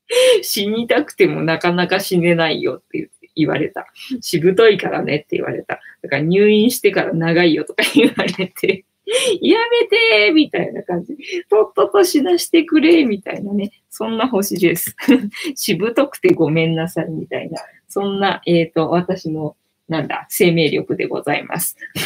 [0.42, 3.86] 死にたくてもなかなか死ねないよって言われた。
[4.20, 5.80] しぶといからねって言われた。
[6.02, 8.84] だから入院してから長いよとか言われて。
[9.42, 11.16] やめてみたいな感じ。
[11.48, 13.72] とっととしなしてくれみたいなね。
[13.90, 14.94] そんな星です。
[15.54, 17.60] しぶとくてごめんなさいみたいな。
[17.88, 19.56] そんな、えっ、ー、と、私の、
[19.88, 21.76] なんだ、生命力でございます。
[21.92, 21.96] っ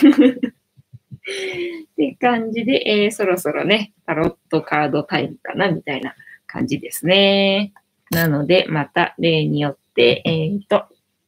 [1.97, 6.15] て感じで、えー、そろそろね、タロットカードタイムかなみたいな
[6.47, 7.73] 感じですね。
[8.11, 10.87] なので、また例によって、えっ、ー、と、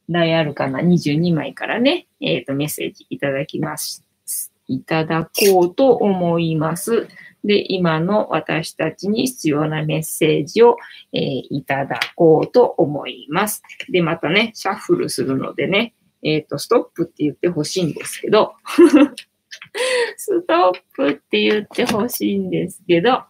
[0.08, 4.07] 大あるかな22枚からね、えっ、と、メッセージいただきます。
[4.68, 7.08] いただこうと思います。
[7.44, 10.76] で、今の私たちに必要なメッセージを、
[11.12, 13.62] えー、いただこうと思います。
[13.90, 18.54] で、またね、シャッフルするのでね、えっ、ー、と、ストップって言ってほしいんですけど、
[20.16, 23.22] ストップって言ってほしいんですけど、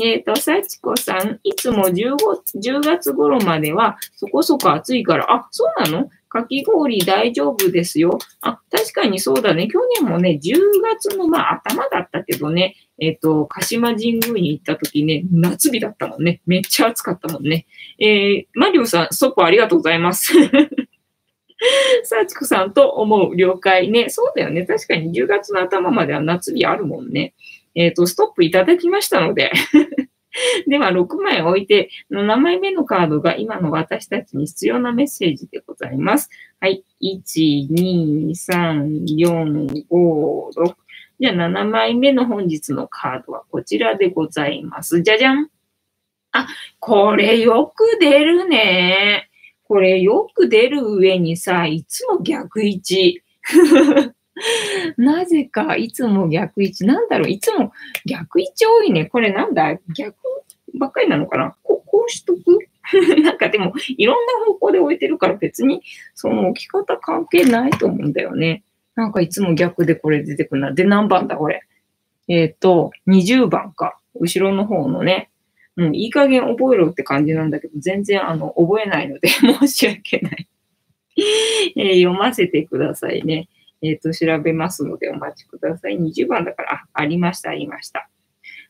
[0.00, 2.16] えっ、ー、と、幸子さん、いつも 15,
[2.56, 6.10] 10月頃まではそこそこ暑いから、あ、そうなの？
[6.34, 8.18] かき氷大丈夫ですよ。
[8.40, 9.68] あ、確かにそうだね。
[9.68, 16.42] 去年もね、10月のまあ頭だったけどね、えっ、ー、と、鹿島神宮に行った時ね、夏日だったもんね。
[16.44, 17.66] めっちゃ暑かったもんね。
[18.00, 20.32] えー、マリオさん、ストップありがとうございます。
[22.02, 24.08] サチコさんと思う了解ね。
[24.08, 24.66] そうだよね。
[24.66, 27.34] 確かに10月の頭までは夏日あるもんね。
[27.76, 29.52] えっ、ー、と、ストップいただきましたので
[30.66, 36.30] では、6枚置いて、7枚目のカードが今の私たちに必要なメッセージでございます。
[36.60, 36.84] はい。
[37.00, 40.74] 1、2、3、4、5、6。
[41.20, 45.02] じゃあ、7枚目の本日のカードはこちらでございます。
[45.02, 45.48] じゃじゃん。
[46.32, 46.48] あ、
[46.80, 49.30] これよく出るね。
[49.62, 53.22] これよく出る上にさ、いつも逆位置。
[54.96, 56.86] なぜかいつも逆位置。
[56.86, 57.72] なんだろういつも
[58.06, 59.06] 逆位置多いね。
[59.06, 59.78] これなんだ？
[59.96, 60.16] 逆
[60.78, 61.54] ばっかりなのかな？
[61.62, 62.40] ここうしとく？
[63.22, 65.82] なんかでも、いろんな方向で置いてるから別に
[66.14, 68.62] その置き方関係ないと思うんだよね。
[68.94, 70.72] なんかいつも逆でこれ出てくるな。
[70.72, 71.36] で、何番だ？
[71.36, 71.62] これ。
[72.28, 73.98] えっ、ー、と、20番か。
[74.14, 75.30] 後ろの方のね、
[75.76, 79.28] う、いい加減覚えろって感じなんだけど、全然あの、覚えないので
[79.58, 80.48] 申し訳ない
[81.76, 83.48] えー、読ませてくださいね。
[83.84, 85.98] えっ、ー、と、調べますのでお待ちください。
[85.98, 88.08] 20番だから、あ、ありました、ありました。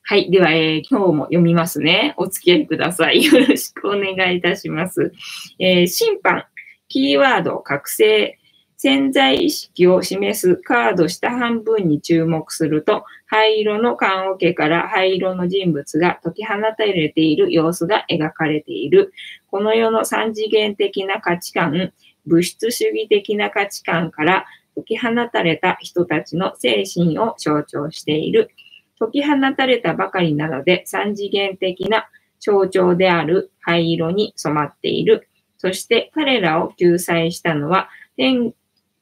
[0.02, 0.30] はい。
[0.30, 2.14] では、えー、今日も読みますね。
[2.18, 3.22] お付き合いください。
[3.24, 5.12] よろしくお願いいたします。
[5.58, 6.44] えー、審判、
[6.88, 8.38] キーワード、覚醒、
[8.76, 19.14] 潜在意識を示すカード下半分に注目すると、灰色の棺桶から灰色の人物が解き放たれている様子が描かれている。
[19.50, 21.92] この世の三次元的な価値観、
[22.26, 24.44] 物質主義的な価値観から
[24.74, 28.50] 解き放たれた人たちの精神を象徴している。
[28.98, 32.08] 解き放たれたばかりなので三次元的な
[32.38, 35.28] 象徴である灰色に染まっている。
[35.58, 38.52] そして彼らを救済したのは天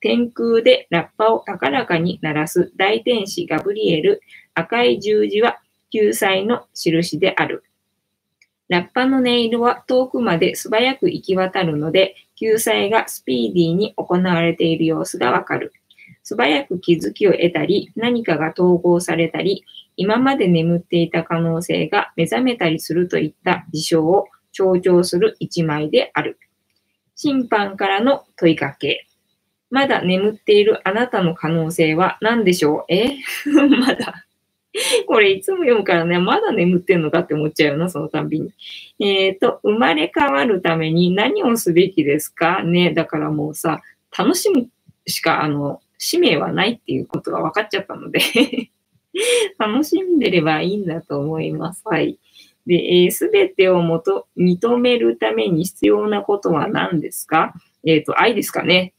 [0.01, 4.21] 天空でラッパを高らかに鳴らす大天使ガブリエル、
[4.55, 5.61] 赤い十字は
[5.93, 7.63] 救済の印である。
[8.69, 15.73] ラッパの音色は遠くまで素早く行き渡るので、救済がスピーディーに行われている様子がわかる。
[16.25, 19.65] 素早く気づきを得たり、何かが統合されたり、
[19.97, 26.41] 今まで眠っていた可能性が目覚めたりするといった事象を象徴する一枚である。
[27.15, 29.07] 審判からの問いかけ。
[29.71, 32.93] まだ眠っているあなたの可能性は何でしょう？
[32.93, 33.19] え？
[33.79, 34.27] まだ
[35.07, 38.53] これいつも読むからね、まだ眠ってんのかって思っちゃうよな、そのたんびに。
[38.99, 42.63] えっ、ー、と、生まれ変わるために何をすべきですか？
[42.63, 42.93] ね。
[42.93, 43.83] だからもうさ、
[44.17, 44.69] 楽しむ
[45.07, 48.19] しか、あの、使命はないっていうことが分かっちゃったので
[49.57, 51.83] 楽しんでればいいんだと思います。
[51.85, 52.19] はい。
[52.67, 57.55] で、す、え、べ、てをもと認めるために必要なことは何ですか？
[57.85, 58.95] えっ、ー、と、愛ですかね。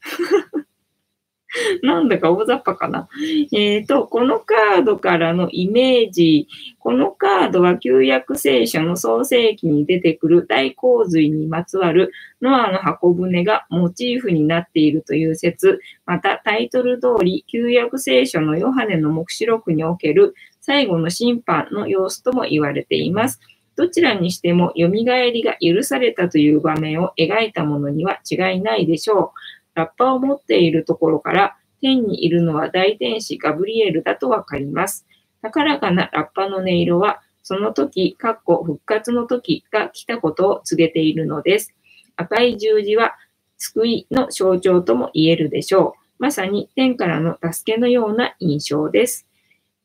[1.82, 3.08] なんだか大雑把かな。
[3.52, 6.48] えっ、ー、と、このカードからのイメージ。
[6.78, 12.12] このカードは旧約聖書の創世記に出てくる大洪水にまつわる
[12.42, 15.80] ノアの箱舟がモチーフになっているという説。
[16.04, 23.40] またタイトル通り旧約聖書のヨハネの目視録における最後の審判の様子とも言われています。
[23.76, 29.63] どちらにしても蘇りが許されたという場面を描いたものには違いないでしょう。
[29.74, 35.06] ラッパを持っているところから天にいるのは大天使ガブリエルだとわかります。
[35.42, 41.74] 高らかなラッパの音色は、その時、かっこ復活の時が来たことを告げているのです。
[42.16, 43.16] 赤い十字は
[43.58, 46.22] 救いの象徴とも言えるでしょう。
[46.22, 49.26] まさに天からの助けのような印象です。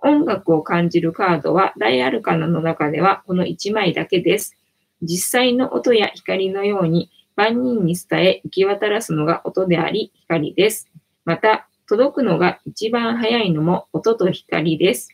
[0.02, 4.56] 音楽を感じるカードは大アルカナの中ではこの1枚だけです。
[5.02, 10.90] 実際の音や光のように万人に伝え行き渡らすのが音であり光です。
[11.24, 15.08] また、届くのが一番早いのも音と光です。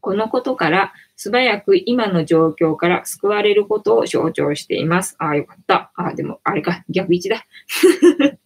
[0.00, 5.16] このことから素早く今の状況から救われることを象徴しています。
[5.18, 5.90] ああ、よかった。
[5.96, 7.44] ああ、でも、あれか、逆位置だ。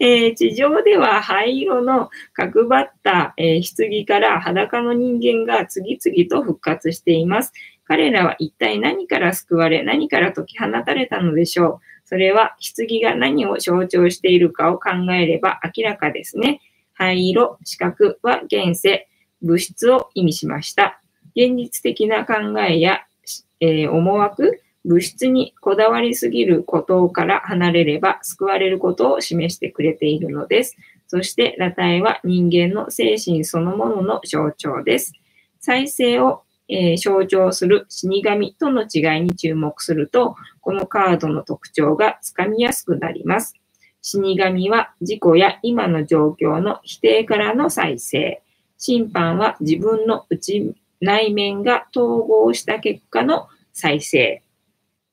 [0.00, 7.52] えー、地上では灰色の角張った、えー、棺から裸の人間が次々と復活しています。
[7.84, 11.91] 彼らは一体何から救われ、何から解き放たれたのでしょう。
[12.12, 16.60] それは棺が何を象徴しているかを考えれば明らかですね。
[16.92, 19.08] 灰色、四角は現世、
[19.40, 21.00] 物質を意味しました。
[21.34, 22.34] 現実的な考
[22.68, 23.00] えや、
[23.60, 30.76] えー、思惑、物質にこだわりすぎることから離れれば救われることを示してくれているのです。
[31.06, 35.14] そして裸体は人間の精神そのものの象徴です。
[35.60, 36.42] 再生を、
[36.72, 43.54] えー、象徴する死神との違いに注目すると、このカードの特徴がつかみやすくなります。
[44.00, 48.42] 死神は自己や今の状況の否定からの再生。
[48.78, 54.42] 審判は自分の内内面が統合した結果の再生。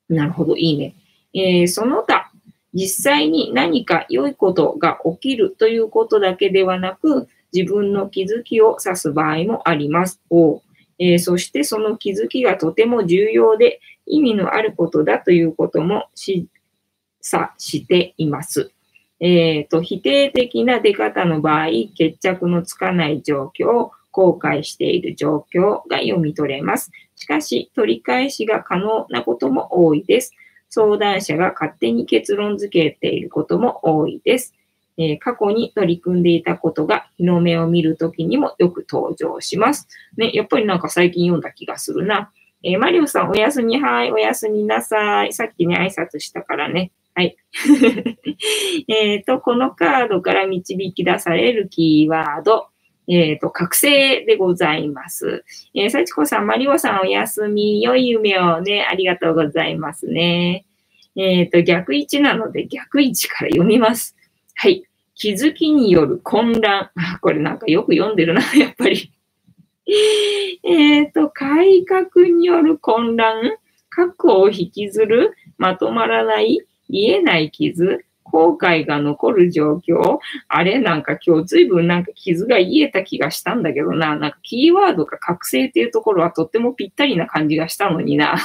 [0.07, 0.95] なるほど、いいね。
[1.33, 2.31] えー、その他、
[2.73, 10.21] 実際に何か良いことが起きるということだけではなく、自分の気づきを指す場合もあります。
[10.29, 10.61] お
[10.99, 16.47] えー、そしてその気づきがとても重要で意味のあることだということも示
[17.23, 18.71] 唆しています。
[19.21, 26.91] えーと、否定的な出方の場合、決着のつかない状況、後悔している状況が読み取れます。
[27.15, 30.33] しかし、取り返しが可能なことも多いです。
[30.69, 34.53] 相談者が勝手に結論付けていることも多いです。
[34.99, 39.87] え、過去に取り組んでいたことが日の目を見るときにもよく登場します。
[40.17, 42.31] ね、やっぱりなんか最近読んだ気がするな。
[42.63, 45.31] えー、マリオさんおやすみ、はい、おやすみなさい。
[45.31, 46.91] さっきね、挨拶したからね。
[47.15, 47.37] はい。
[48.89, 52.67] えっと、このカードから導き出されるキーワード、
[53.07, 55.45] えっ、ー、と、覚醒でございます。
[55.73, 60.65] えー、幸子さん、マリオさんおやすみ、良い夢をね、ありがとうございますね。
[61.15, 64.15] えっ、ー、と、逆位置なので逆位置から読みます。
[64.55, 64.83] はい。
[65.19, 66.91] 気づきによる混乱。
[67.21, 69.11] これなんかよく読んでるな、 やっぱり。
[70.63, 73.57] えっと、改革による混乱。
[73.89, 75.33] 過去を引きずる。
[75.57, 76.59] まとまらない。
[76.87, 78.05] 癒えない傷。
[78.23, 84.15] 後悔が残る状況あれなんか今日随分なんか傷が癒えた気がしたんだけどな。
[84.15, 88.37] なんかキーワードが覚醒っていうところはとってもぴったりな感じがしたのにな。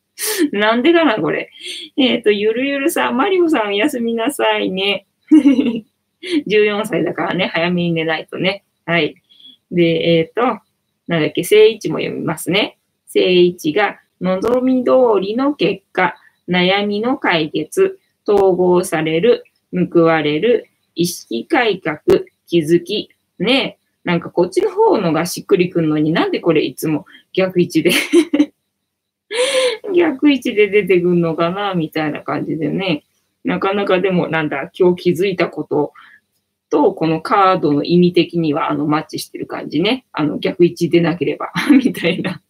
[0.52, 1.50] なんでかな、これ。
[1.98, 5.06] えっ、ー、と、ゆるゆるさん、マリオさんおやすみなさいね。
[6.46, 8.64] 14歳だからね、早めに寝ないとね。
[8.84, 9.16] はい。
[9.70, 10.42] で、えっ、ー、と、
[11.06, 12.78] なんだっけ、正位置も読みますね。
[13.06, 16.16] 正位置が、望み通りの結果、
[16.48, 19.44] 悩みの解決、統合される、
[19.92, 22.00] 報われる、意識改革、
[22.46, 23.10] 気づき。
[23.38, 27.90] ねなんかこっちの方のがしっくりくんのになんでこれいつも逆位置で
[29.94, 33.02] 逆位置で出てくんのかなみたいな感じでね。
[33.44, 35.92] なかなかでもなんだ、今日気づいたこと
[36.70, 40.06] と、このカードの意味的にはあのマッチしてる感じね。
[40.12, 42.40] あの逆位置でなければ みたいな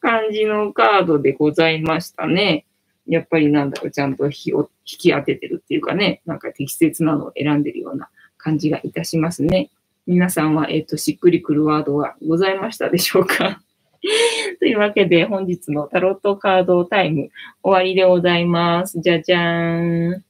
[0.00, 2.66] 感じのカードでございましたね。
[3.06, 8.08] やっぱりなんだろう、ちゃんと火を引き当ててるっていうかね、なんか適切なのを選んでるような
[8.38, 9.70] 感じがいたしますね。
[10.06, 13.60] 皆さんは、えっ、ー、と、しっくりくるワードはございましたでしょうか？
[14.58, 17.30] というわけで、本日のタロットカードタイム
[17.62, 19.00] 終わりでございます。
[19.00, 20.24] じゃじゃーん。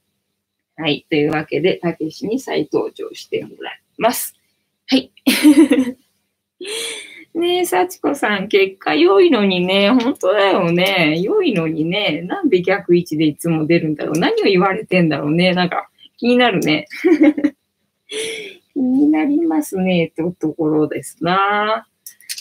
[0.81, 1.05] はい。
[1.11, 4.35] というわけで、たけしに再登場してもらいます。
[4.87, 5.13] はい。
[7.35, 11.21] ねえ、幸子さん、結果良いのにね、本当だよね。
[11.21, 14.19] 良いのにね、なんで逆位置でいつも出るんだろう。
[14.19, 15.53] 何を言われてんだろうね。
[15.53, 16.87] なんか、気になるね。
[18.73, 21.87] 気になりますね、ってところですな。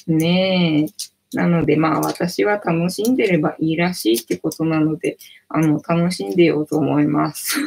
[0.08, 1.38] ねえ。
[1.38, 5.18] なので、まあ、私は楽しんでればいいらしいってことなので、
[5.50, 7.60] あの、楽しんでようと思います。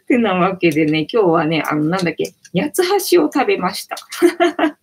[0.00, 3.96] っ てなわけでね、今日はね、あの、なんだっけ、八つ橋を食べました。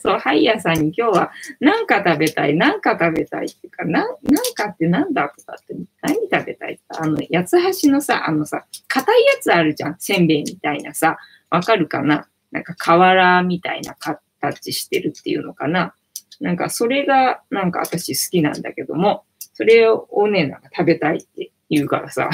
[0.00, 9.96] そう、ハイヤーさんに今日は何か食べたい、何か食べたいっていうか、な、なんかってなんだとかって、何食べたいって、あの、八つ橋のさ、あのさ、硬いやつあるじゃん。
[9.98, 11.18] せんべいみたいなさ、
[11.50, 12.26] わかるかな？
[12.50, 13.94] なんか瓦みたいな
[14.40, 15.94] 形してるっていうのかな？
[16.40, 19.24] なんかそれがなんか私好きなんだけども、
[19.54, 22.28] それをね、なんか食べたいって言うからさ。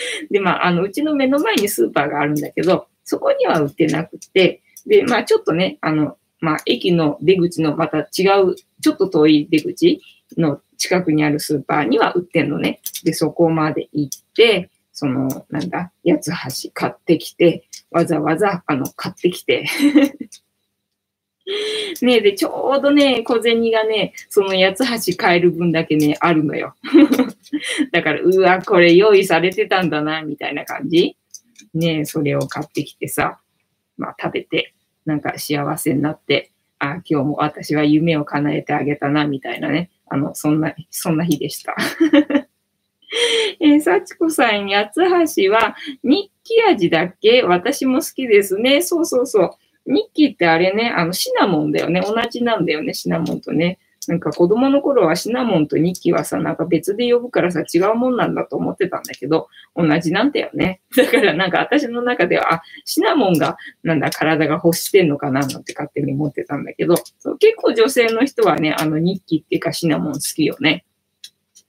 [0.30, 10.00] で、まあ、あの、うちの目の前にスーパーがあるんだけど、そこには売ってなくて、で、まあ、ちょっとね、あの、まあ、駅の出口のまた違う、ちょっと遠い出口
[10.36, 12.80] の近くにあるスーパーには売ってんのね。
[13.04, 19.64] で、そこまで行って、その、なんだ、八つ橋買ってきて、わざわざ、あの、買ってきて
[22.02, 26.74] ねえで、ちょうどね、小銭がね、その八つ橋買える分だけね、あるのよ。
[27.92, 31.16] だから、うわ、これ用意されてたんだな、みたいな感じ。
[31.74, 33.40] ねそれを買ってきてさ、
[33.96, 34.74] まあ食べて、
[35.04, 39.90] なんか幸せになって、あ、今日も私は夢を叶えてあげたな、みたいなね。
[40.08, 41.74] あの、そんな、そんな日でした。
[43.60, 47.42] えー、幸子さん、八つ橋は日記味だっけ？
[47.42, 48.82] 私も好きですね。
[48.82, 49.50] そうそうそう。
[49.86, 52.00] ニッキってあれね、あの、シナモンだよね。
[52.00, 53.78] 同じなんだよね、シナモンとね。
[54.08, 60.80] なんか子供の頃はシナモンとニッキーはさ、なんか別で呼ぶからさ、違うもんなんだと思ってたんだけど、同じなんだよね。
[60.96, 66.96] だからなんか私の中では、あ、シナモンが、なんだ、体が欲してんのかななんて勝手に思ってたんだけど、
[67.38, 70.84] 結構女性の人はね、あのニッキっていうかシナモン好きよね。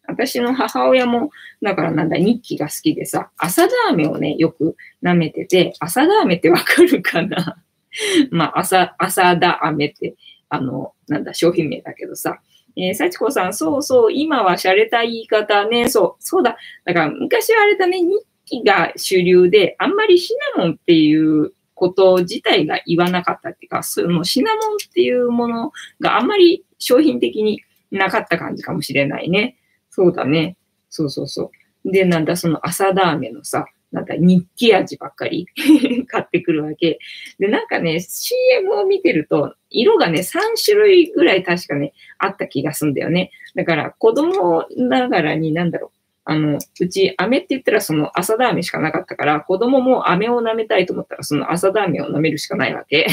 [0.08, 1.30] 私の母親も、
[1.62, 7.63] だからなんだ、日記が好きでさ、朝ダーメをね、よく舐めてて、朝ダーメってわかるかな
[8.32, 10.16] まあ、朝、朝ダーメって、
[10.50, 12.40] あの、なんだ、商品名だけどさ。
[12.76, 16.58] えー、幸子さん、そうそう、今は洒落た言い方ね、そう、そうだ。
[16.86, 29.58] だから昔はあれだね、日記が主流で、あんまりシナモンっていうこと自体が言わなかったっていうか、そのシナモンっていうものがあんまり商品的になかった感じかもしれないね。
[29.90, 30.58] そうだね。
[30.90, 31.52] そうそうそ
[31.86, 31.92] う。
[31.92, 35.48] で、なんだ、その朝ダーメのさ、なんか日記味ばっかり
[36.10, 37.00] 買ってくるわけ。
[37.40, 43.32] で、なんかね、CM を見てると、色がね、3種類ぐらい確かね、あった気がすんだよね。
[43.56, 45.98] だから、子供ながらになんだろう。
[46.26, 53.08] あの、うち、飴って言ったらその朝だ飴しかなかったから、子供も飴を舐めたいと思ったら、その朝だ飴を舐めるしかないわけ。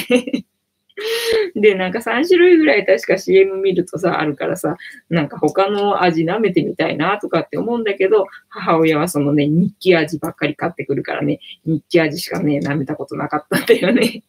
[1.55, 4.77] で、なんか3種類ぐらい確か CM 見るとさ、あるからさ、
[5.09, 14.23] なんか他の味舐めてみたいなとかって思うんだけど、母親はそのね、日記味ばっかり買ってくるからね、日記味しかね、舐めたことなかったんだよね。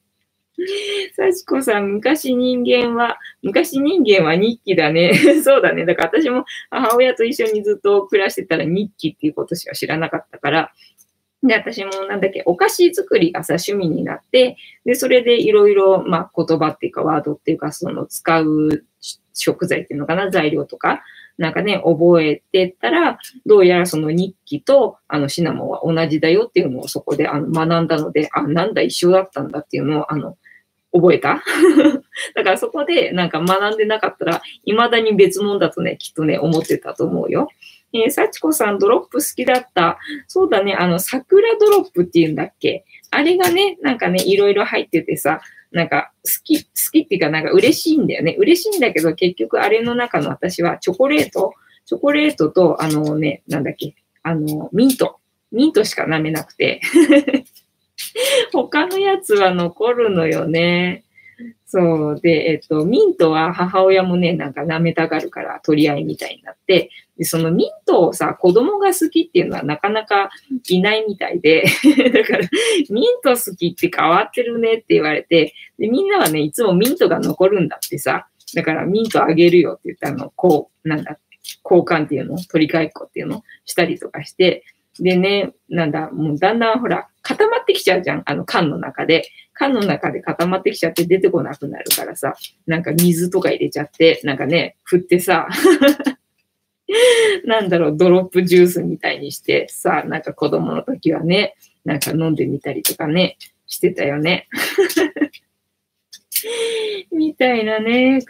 [1.15, 5.13] 幸子さん、昔人間は、昔人間は日記だね。
[5.43, 5.85] そうだね。
[5.85, 10.71] だから私も母親と一緒にずっと暮らしてたら日記っていうことしか知らなかったから、
[11.43, 18.83] で、私もなんだっけ、お菓子作りがさ、趣味になって、で、それでいろいろ、まあ、言葉っていうか、ワードっていうか、その使う
[19.33, 21.01] 食材っていうのかな、材料とか、
[21.37, 23.17] なんかね、覚えてったら、
[23.47, 30.37] どうやらその日記と、あの、シナモンは同じだよっていうのをそこであの学んだので、あ、なんだ、一緒だったんだっていうのを、あの、
[30.93, 31.41] 覚えた？
[32.35, 37.47] だからそこでなんか学んでなかったら、未だに別物だとね、きっとね、思ってたと思うよ。
[37.93, 39.97] えー、幸子さん、ドロップ好きだった。
[40.27, 42.85] そうだね、あの、桜ドロップっていうんだっけ？
[43.11, 48.35] あれがね、なんかね、いろいろ入っててさ、なんか、好き、好きっていうか、なんか嬉しいんだよね。
[48.37, 51.53] 嬉しいんだけど、結局あれの中の私はチョコレート、
[51.85, 55.17] チョコレートと、あのね、なんだっけ、あの、ミント。
[55.51, 56.81] ミントしか舐めなくて。
[58.51, 61.03] 他のやつは残るのよね。
[61.65, 62.19] そう。
[62.21, 70.31] で、えっと、ミントは母親もね、なんか舐めたがるから取り合いみたいになって、で、そのミントをさ、子供が好きっていうのはなかなか
[70.67, 71.63] いないみたいで、
[72.13, 72.49] だから、
[72.89, 81.19] ミント好きって変わってるねって言われて、で、みんなはね、いつもミントが残るんだってさ、だからミントあげるよって言ったの、こう、なんだ、
[81.63, 84.63] 交換っていうの、取り替えっこっていうのしたりとかして、
[84.99, 88.23] でね、なんだ、もうだんだんほら、固まってきちゃうじゃん。
[88.25, 89.23] あの缶の中で。
[89.53, 92.33] 缶の中で固まってきちゃって出てこなくなるからさ、
[92.65, 95.47] なんか水とか入れちゃって、なんかね、振ってさ、
[97.45, 103.37] なんだろう、ドロップジュースみたいにしてさ、なんか子供の時はね、なんか飲んでみたりとかね、
[103.67, 104.47] してたよね。
[107.11, 108.27] みたいなね、必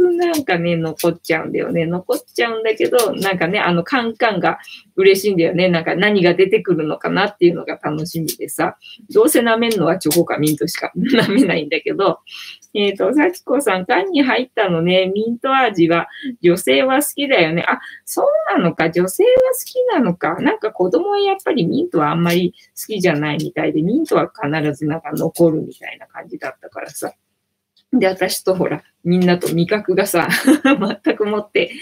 [0.00, 1.86] ずなんかね、残っちゃうんだよね。
[1.86, 4.58] 残っちゃうんだけど、なんかね、あのカンカンが
[4.96, 5.68] 嬉しいんだよね。
[5.68, 8.76] なんか何が出てくるのかなっていうのが楽しみでさ、
[9.12, 12.18] どうせ舐めんのはチョコかミントしか 舐めないんだけど、
[12.74, 16.08] えっ、ー、と、幸子さん、缶に入ったのね、ミント味は
[16.40, 17.64] 女性は好きだよね。
[17.66, 20.36] あ、そうなのか、女性は好きなのか。
[20.36, 27.12] なんか子供はやっぱりミントはあんまり好きじゃないみたいで、ミントは必ずなんか残るみたいな感じだったからさ。
[27.92, 30.28] で、私とほら、みんなと味覚がさ、
[31.04, 31.72] 全くもって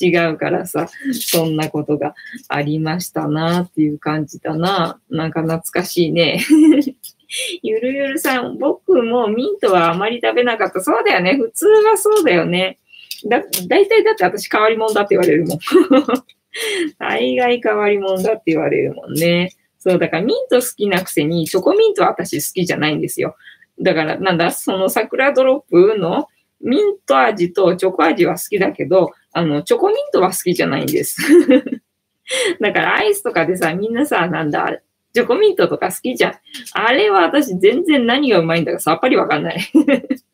[0.00, 2.14] 違うからさ、そんなことが
[2.48, 5.00] ありましたなっていう感じだな。
[5.10, 6.40] なんか懐かしいね。
[7.62, 10.80] ゆるゆるさん、僕もミントはあまり食べなかった。
[10.80, 11.36] そうだよね。
[11.36, 12.78] 普通はそうだよね。
[13.26, 15.58] だ、大体だって私変わり者だって言われるもん。
[16.98, 19.52] 大概変わり者だって言われるもんね。
[19.78, 23.36] そう、だからミント好きなくせに、チョコミントは私好きじゃないんですよ。
[23.80, 26.28] だから、なんだ、その桜ドロップの
[26.60, 31.22] ミント味とチョコ味は好きだけど、あの、チョコミントは好きじゃないんです。
[32.60, 34.80] だからアイスとかでさ、みんなさ、なんだ、
[35.12, 36.34] チョコミントとか好きじゃん。
[36.72, 39.60] あれは私全然何がうまいんだかさっぱりわかんない。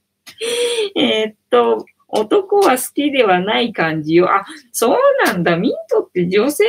[0.97, 4.31] えっと、男は好きではない感じよ。
[4.33, 5.57] あ、そうなんだ。
[5.57, 6.65] ミントって女性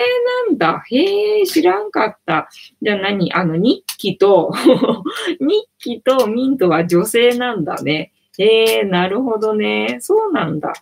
[0.48, 0.84] なんだ。
[0.90, 2.50] へえ、知らんかった。
[2.82, 3.32] じゃあ何？
[3.34, 4.52] あの、日記と
[5.40, 8.14] 日記とミントは女性なんだね。
[8.40, 9.98] へえ、なるほどね。
[10.00, 10.74] そうなんだ。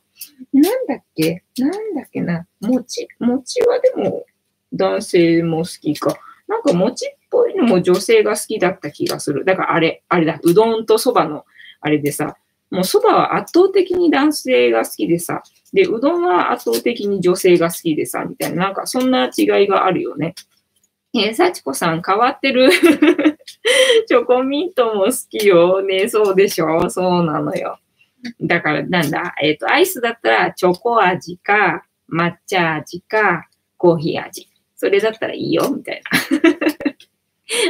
[0.54, 1.44] なんだっけ？
[1.58, 2.48] なんだっけな？
[2.62, 4.26] 餅餅はでも
[4.74, 6.18] 男性も好きか。
[6.48, 9.44] なんか餅っぽいのも女性が好きだった気がする。
[9.46, 10.40] だからあれ、あれだ。
[10.44, 11.46] うどんとそばの
[11.82, 12.38] あれでさ、
[12.72, 15.44] もう蕎麦は圧倒的に男性が好きでさ、
[15.74, 20.36] で、うどんは圧倒的に女性が好きでさ、みたいな、なんかそんな違いがあるよね。
[21.14, 22.70] えー、幸子さん変わってる？
[24.08, 25.82] チョコミントも好きよ。
[25.82, 26.90] ね、そうでしょ？
[26.90, 27.80] そうなのよ。
[28.42, 33.48] だから、なんだ、えっ、ー、と、アイスだったら、チョコ味か、抹茶味か、
[33.78, 34.50] コーヒー味。
[34.76, 36.40] それだったらいいよ、みたいな。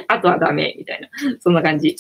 [0.16, 1.10] あとはダメ、みたいな。
[1.40, 1.96] そんな感じ。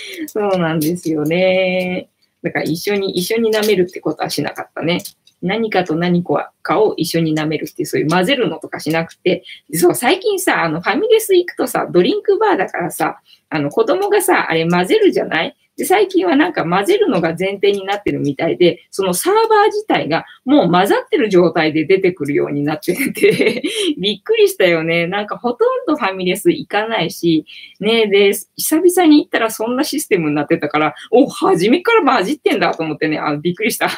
[0.26, 2.08] そうなんですよね。
[2.42, 5.02] だから一緒に、一緒に舐めるってことはしなかったね。
[5.42, 13.20] 何かと何かを一緒に舐めるっていう、そういう混ぜるのとかしなくて、そう、最近さ、あの、ファミレス行くとさ、ドリンクバーだからさ、
[13.50, 15.56] あの、子供がさ、あれ混ぜるじゃない？
[15.76, 23.62] で、最近はなんか混ぜるのが前提になってるみたいで、そのサーバー自体がもう混ざってる状態で出てくるようになってて
[24.00, 25.06] びっくりしたよね。
[25.06, 27.44] なんかほとんどファミレス行かないし、
[27.80, 33.90] ねで、久々に行ったらそんなシステムになってたから、お、初めから混じってんだと思ってね、あびっくりした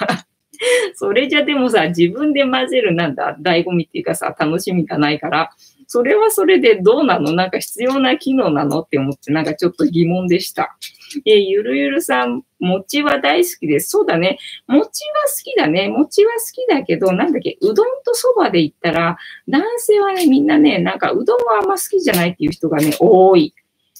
[0.95, 5.51] それじゃでもさ、自分で混ぜるなんだ、醍醐味っていうかさ、楽しみがないから、
[5.91, 7.32] それはそれでどうなの？
[7.32, 8.82] なんか必要な機能なの？
[8.82, 10.76] って思って、なんかちょっと疑問でした。
[11.24, 13.89] えゆるゆるさん、餅は大好きです。
[13.89, 14.39] そうだね。
[14.66, 14.86] 餅は
[15.26, 15.89] 好きだね。
[15.89, 19.16] 餅は好きだけど、なんだっけ、うどんとそばで言ったら、
[19.49, 23.55] 男性はね、みんなね、なんかうどんはあんま好きじゃないっていう人がね、多い。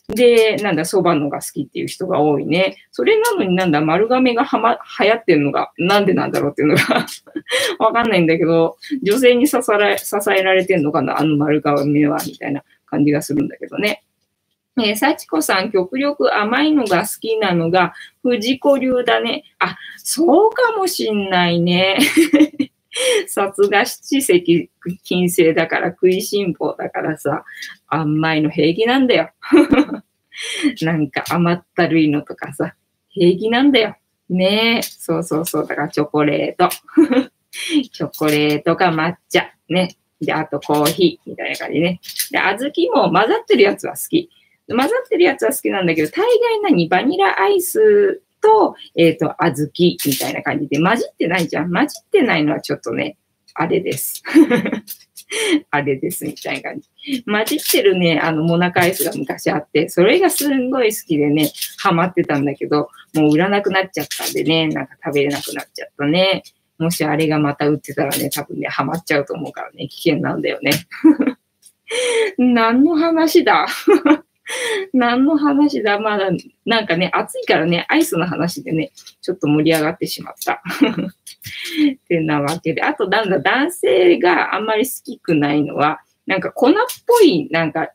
[0.09, 2.79] で、なんだ、蕎麦のが好きっていう人が多いね。
[2.93, 7.07] それなのになんだ、丸亀がはま、流行ってるのが、なんでなんだろうっていうのが
[7.79, 14.03] わかんないんだけど、女性に支え支えられてんのかな、あの丸亀は、みたいな感じがするんだけどね。
[14.79, 17.93] えー、幸子さん、極力甘いのが好きなのが、
[18.23, 19.45] 藤子流だね。
[19.59, 21.99] あ、そうかもしんないね。
[23.29, 24.71] さすが七石
[25.05, 27.45] 金星だから食いしん坊だからさ、
[27.89, 29.31] 甘いの平気なんだよ。
[30.83, 32.75] なんか甘ったるいのとかさ、
[33.09, 33.97] 平気なんだよ。
[34.29, 34.83] ねえ。
[34.83, 35.67] そうそうそう。
[35.67, 36.69] だからチョコレート。
[37.91, 39.53] チョコレートか抹茶。
[39.69, 39.97] ね。
[40.21, 42.01] で、あとコーヒーみたいな感じね。
[42.31, 44.31] で、小豆も混ざってるやつは好き。
[44.69, 46.89] 混ざってるやつは好きなんだけど、大概何？
[46.89, 51.73] バニラアイスと、えっ、ー、と、小豆みたいな感じで、混じってないじゃん。
[51.73, 53.17] 混じってないのはちょっとね、
[53.55, 54.23] あれです。
[55.71, 57.23] あれです、みたいな感じ。
[57.25, 66.43] 混じってるね、あの、モナカアイスが昔あって、それがすんごい好きでね、ハマってたんだけど、もう売らなくなっちゃったんでね、なんか食べれなくなっちゃったね。
[66.79, 70.71] もしあれがまた売ってたらね、多分ね、ハマっちゃうと思うからね、危険なんだよね。
[72.39, 73.67] 何の話だ？
[74.93, 75.99] 何の話だ？
[75.99, 76.31] まだ、
[76.65, 80.63] なんかね、暑いからね、アイスの話でね、ちょっと盛り上がってしまった。
[80.63, 82.83] ってなわけで。
[82.83, 86.73] あと、なんだ、男性があんまり好きくないのは、なんか粉っ
[87.07, 87.91] ぽい、なんか、っ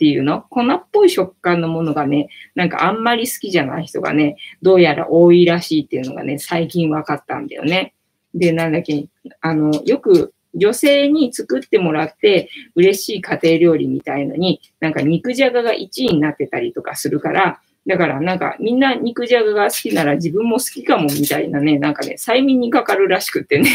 [0.00, 0.42] ていうの？
[0.48, 7.92] 粉っぽい食感のものがね、なんかあんまり好きじゃない人がね、どうやら多いらしいっていうのがね、最近分かったんだよね。
[8.34, 9.06] で、なんだっけ、
[9.42, 23.70] あの、よく女性に作ってもらって嬉しい家庭料理みたいのに、なんか肉じゃがが1位になってたりとかするから、だからなんかみんな肉じゃがが好きなら自分も好きかもみたいなね、なんかね、催眠にかかるらしくてね。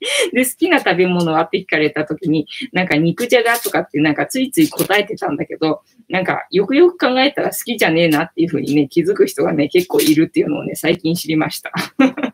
[0.32, 11.72] で、好きな食べ物はって聞かれた時に、なんか肉じゃがとかってなんかついつい答えてたんだけど、なんかよくよく考えたら好きじゃねえなっていうふうにね、気づく人がね、結構いるっていうのをね、最近知りました。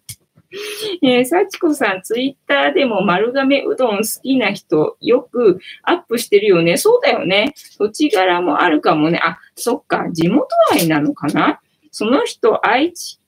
[1.03, 6.77] えー、幸子さん、ツイッターでも丸亀うどん好きな人、よくアップしてるよね。
[6.77, 7.55] そうだよね。
[7.79, 9.21] 土地柄もあるかもね。
[9.23, 10.07] あ、そっか。
[10.13, 11.61] 地元愛なのかな？
[11.91, 13.19] その人、愛知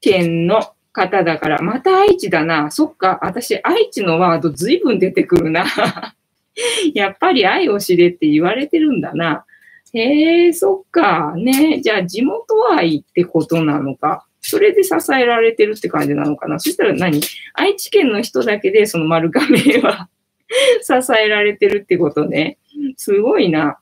[0.00, 2.70] 県の方だから、また愛知だな。
[2.70, 3.18] そっか。
[3.22, 5.66] 私、愛知のワードずいぶん出てくるな。
[6.94, 9.44] やっぱり愛を知れって言われてるんだな。
[9.92, 11.34] へえ、そっか。
[11.36, 14.26] ねじゃあ地元愛ってことなのか。
[14.46, 16.60] それで支えられてるって感じなのかな？
[16.60, 17.20] そしたら何？
[17.54, 20.08] 愛知県の人だけでその丸亀は
[20.82, 22.58] 支えられてるってことね。
[22.96, 23.78] すごいな。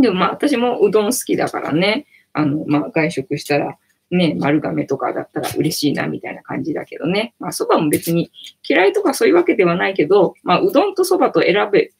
[0.00, 2.06] でもまあ私もうどん好きだからね。
[2.32, 3.76] あの、まあ外食したら
[4.10, 7.34] ね、丸亀とかだったら嬉しいなみたいな感じだけどね。
[7.40, 8.30] まあ蕎麦も別に
[8.66, 11.90] 嫌いとかそういうわけではないけど、まあうどんと蕎麦と選べ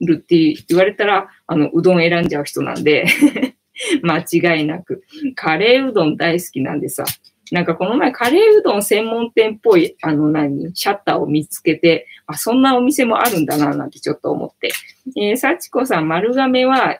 [0.00, 3.06] るって言われたら、あの、うどん選んじゃう人なんで
[4.02, 5.02] 間違いなく。
[5.34, 7.04] カレーうどん大好きなんでさ。
[7.50, 14.72] なんかこの前カレーうどん専門店っぽい、あの何、シャッターを見つけて、あ、そんなお店もあるんだな、なんてちょっと思って。
[15.16, 16.98] えー、幸子さん、丸亀は、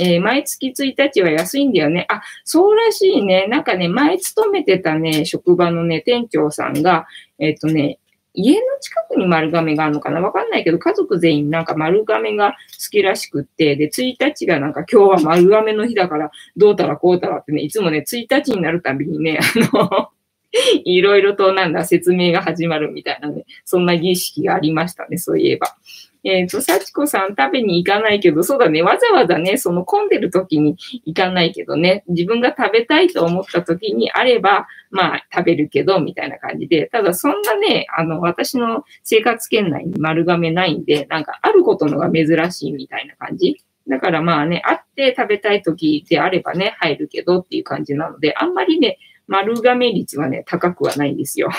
[0.00, 2.06] えー、毎月1日は安いんだよね。
[2.08, 3.46] あ、そうらしいね。
[3.48, 7.06] なんかね、前勤めてたね、職場のね、店長さんが、
[7.38, 7.98] えっ、ー、とね、
[8.34, 10.20] 家の近くに丸亀があるのかな？
[10.20, 20.08] わかんないけど、家族全員なんか丸亀が好きらしくって、で、1日がなんか今日は丸亀の日だから、どうたらこうたらってね、いつもね、1日になるたびにね、あの
[20.84, 25.76] いろいろとなんだ、説明が始まるみたいなね、そんな儀式がありましたね、そういえば。
[26.24, 43.62] えっ、ー、と、幸子さん食べに行かないけど、そうだね、わざわざね、その混んでる時に行かないけどね、自分が食べたいと思った時にあれば、まあ食べるけど、みたいな感じで、ただそんなね、あの、私の生活圏内に丸亀ないんで、なんかあることのが珍しいみたいな感じ。
[43.88, 51.50] だからまあね、会って食べたい時であればね、入るけどっていう感じなので、あんまりね、丸亀率はね、高くはないんですよ。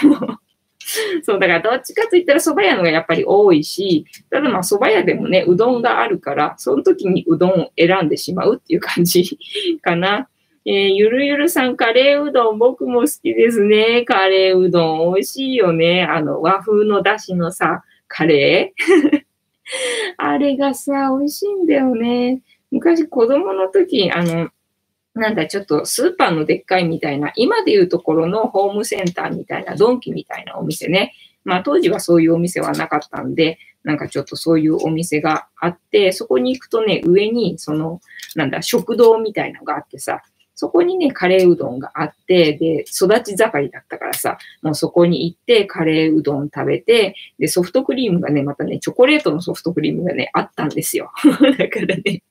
[1.24, 9.38] そう、だからどっちかといったら蕎麦屋のがやっぱり多いし、ただまあ蕎麦屋でもね、うどんがあるから、その時にうどんを選んでしまうっていう感じ
[9.82, 10.28] かな。
[10.66, 14.04] えー、ゆるゆるさん、カレーうどん僕も好きですね。
[14.06, 16.04] カレーうどん美味しいよね。
[16.04, 19.24] あの、和風のだしのさ、カレー
[20.18, 22.42] あれがさ、美味しいんだよね。
[22.72, 24.50] 昔子供の時、あの、
[25.16, 31.14] なんだ、ちょっとスーパーのでっかいみたいな、今でいうところのホームセンターみたいな、ドンキみたいなお店ね。
[31.44, 38.02] まあ当時はそういうお店はなかったんで、なんかちょっとそういうお店があって、そこに行くとね、上にその、
[38.36, 40.24] なんだ、食堂みたいなのがあってさ、
[40.56, 51.12] そこにね、カレーうどんがあって、で、育ち盛りだったからさ、もうそこに行ってカレーうどん食べて、で、ソフトクリームがね、またね、チョコレートのソフトクリームがね、あったんですよ。
[51.58, 52.24] だからね、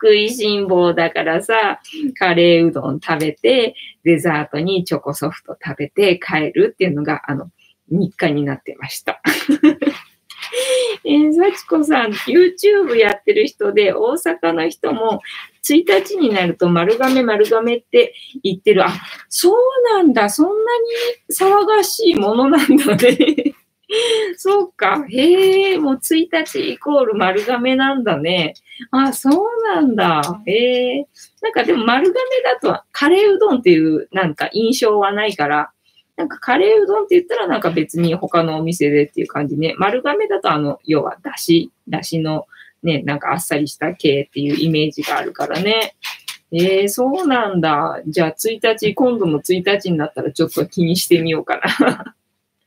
[0.00, 1.80] 食いしん坊だからさ、
[2.18, 3.74] カレーうどん食べて、
[4.04, 7.50] デザートにチョコソフト食べて帰るっていうのが、あの、
[7.90, 9.20] 日課になってました。
[11.04, 15.20] えー、幸子さん、YouTube やってる人で、大阪の人も、
[15.68, 18.86] 1日になると丸亀丸亀って言ってる。
[18.86, 18.92] あ、
[19.28, 19.54] そう
[19.92, 20.30] なんだ。
[20.30, 23.54] そんなに騒がしいものなんだね。
[24.36, 25.04] そうか。
[25.08, 28.54] へえ、もう1日イコール丸亀なんだね。
[28.90, 30.22] あ、そうなんだ。
[30.46, 31.06] へえ。
[31.40, 35.70] なんかでも丸亀だとカレーうどんっていうなんか印象はないから、
[36.16, 39.74] なんかカレーうどんって言ったらなんか別に他のお店でっていう感じね。
[39.78, 42.46] 丸亀だとあの、要はだし、だしの
[42.82, 45.96] ね、なんかあっさりした系っていうイメージがあるからね。
[46.50, 48.00] えー、そうなんだ。
[48.06, 52.14] じゃあ1日、今度の1日になったらちょっと気にしてみようかな。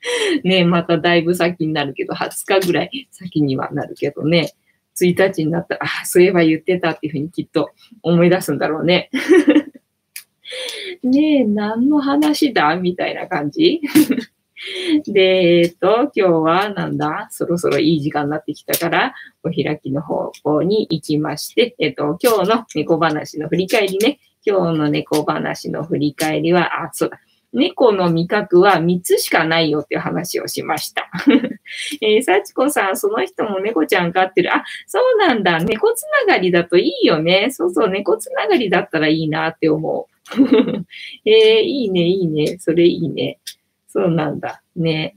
[0.43, 4.53] ね、まただいぶ先になるけど、20日ぐらい先にはなるけどね、
[4.99, 7.71] 1日になったら、あ、そういえば言ってたっていうふうにきっと
[8.01, 9.09] 思い出すんだろうね。
[11.03, 13.81] ねえ、何の話だみたいな感じ？
[15.07, 17.27] で、えっ、と、今日はなんだ？
[17.31, 24.19] そろそろいい時間になってきたから、お開きの方向に行きまして、えっ、と、今日の猫話の振り返りね。
[24.43, 27.19] 今日の猫話の振り返りは、あ、そうだ。
[27.53, 31.09] 猫の味覚は3つしかないよっていう話をしました。
[32.01, 34.55] えー、幸子さん、その人も猫ちゃん飼ってる。
[34.55, 35.59] あ、そうなんだ。
[35.59, 37.49] 猫つながりだといいよね。
[37.51, 40.11] そうそう、猫つながりだったらいいなって思う。
[41.25, 42.57] えー、いいね、いいね。
[42.59, 43.39] それいいね。
[43.87, 44.63] そうなんだ。
[44.75, 45.15] ね。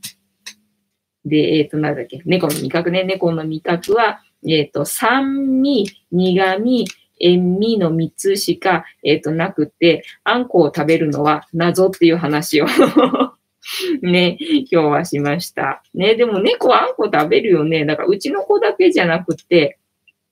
[1.25, 2.21] で、えっ、ー、と、なんだっけ。
[2.25, 3.05] 猫の味覚ね。
[3.05, 6.87] 猫の味覚は、えっ、ー、と、酸味、苦味、
[7.21, 12.67] 塩味の3つしか、えっ、ー、と、なくて、あんこを食べるのは謎っていう話を
[14.03, 14.37] ね、
[14.71, 15.83] 今日はしました。
[15.95, 17.85] ね、でも猫はあんこ食べるよね。
[17.85, 19.79] だからうちの子だけじゃなくて、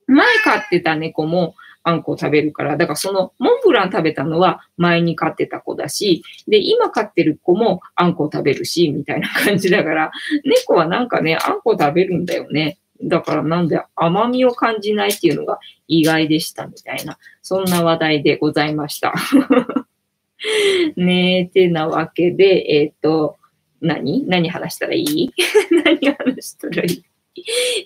[0.06, 1.54] 前飼ってた猫も
[1.84, 10.12] あんこ食べるから、だからそのモンブラン食べたのは前に飼ってた子だし、で、今飼ってる子もあんこ食べるし、みたいな感じだから、
[10.44, 12.78] 猫はなんかね、あんこ食べるんだよね。
[13.04, 19.14] だからなんで甘みを感じないっていうのが意外でしたみたいな、そんな話題でございました。
[20.96, 23.36] ねえ、てなわけで、えっ、ー、と、
[23.80, 24.26] 何？
[24.26, 25.32] 何話したらいい？
[25.84, 27.04] 何話したらいい？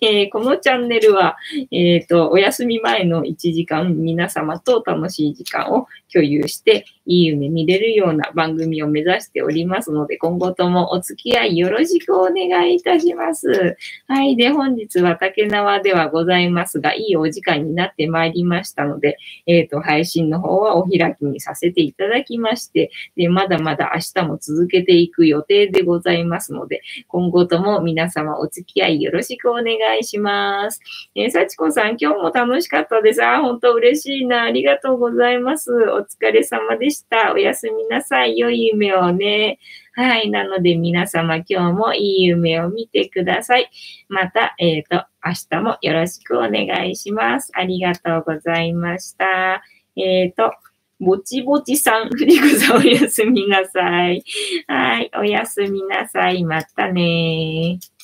[0.03, 1.37] えー、このチャンネルは、
[1.71, 13.77] えっ、ー、と、お休み前の1時間、皆様と楽しい時間を共有して、いい夢見れるような番組を目指しておりますので、今後ともお付き合いよろしくお願いいたします。
[14.09, 14.37] はい。
[14.37, 30.81] で、本日は竹縄ではございますが、いいお時間になってまいりましたので、えっ、ー、と、配信の方はお開きにさせていただきまして、で、まだまだ明日も続けていく予定でございますので、今後とも皆様お付き合いよろしくお願いします。
[31.15, 33.25] えー、幸子さん、今日も楽しかったです。
[33.25, 34.43] あ、本当嬉しいな。
[34.43, 35.73] ありがとうございます。
[35.73, 36.96] お疲れ様でした。
[37.33, 38.39] おやすみなさい。
[38.39, 39.59] 良い夢をね。
[39.95, 40.31] はい。
[40.31, 43.71] なので皆様今日もいい夢を見てください。
[44.09, 47.51] また、えっ、ー、と、明日もよろしくお願いします。
[47.55, 49.63] ありがとうございました。
[49.97, 50.53] えっ、ー、と、
[50.99, 54.23] ぼちぼちさん、藤子さんおやすみなさい。
[54.67, 56.45] はい、おやすみなさい。
[56.45, 57.96] またねー。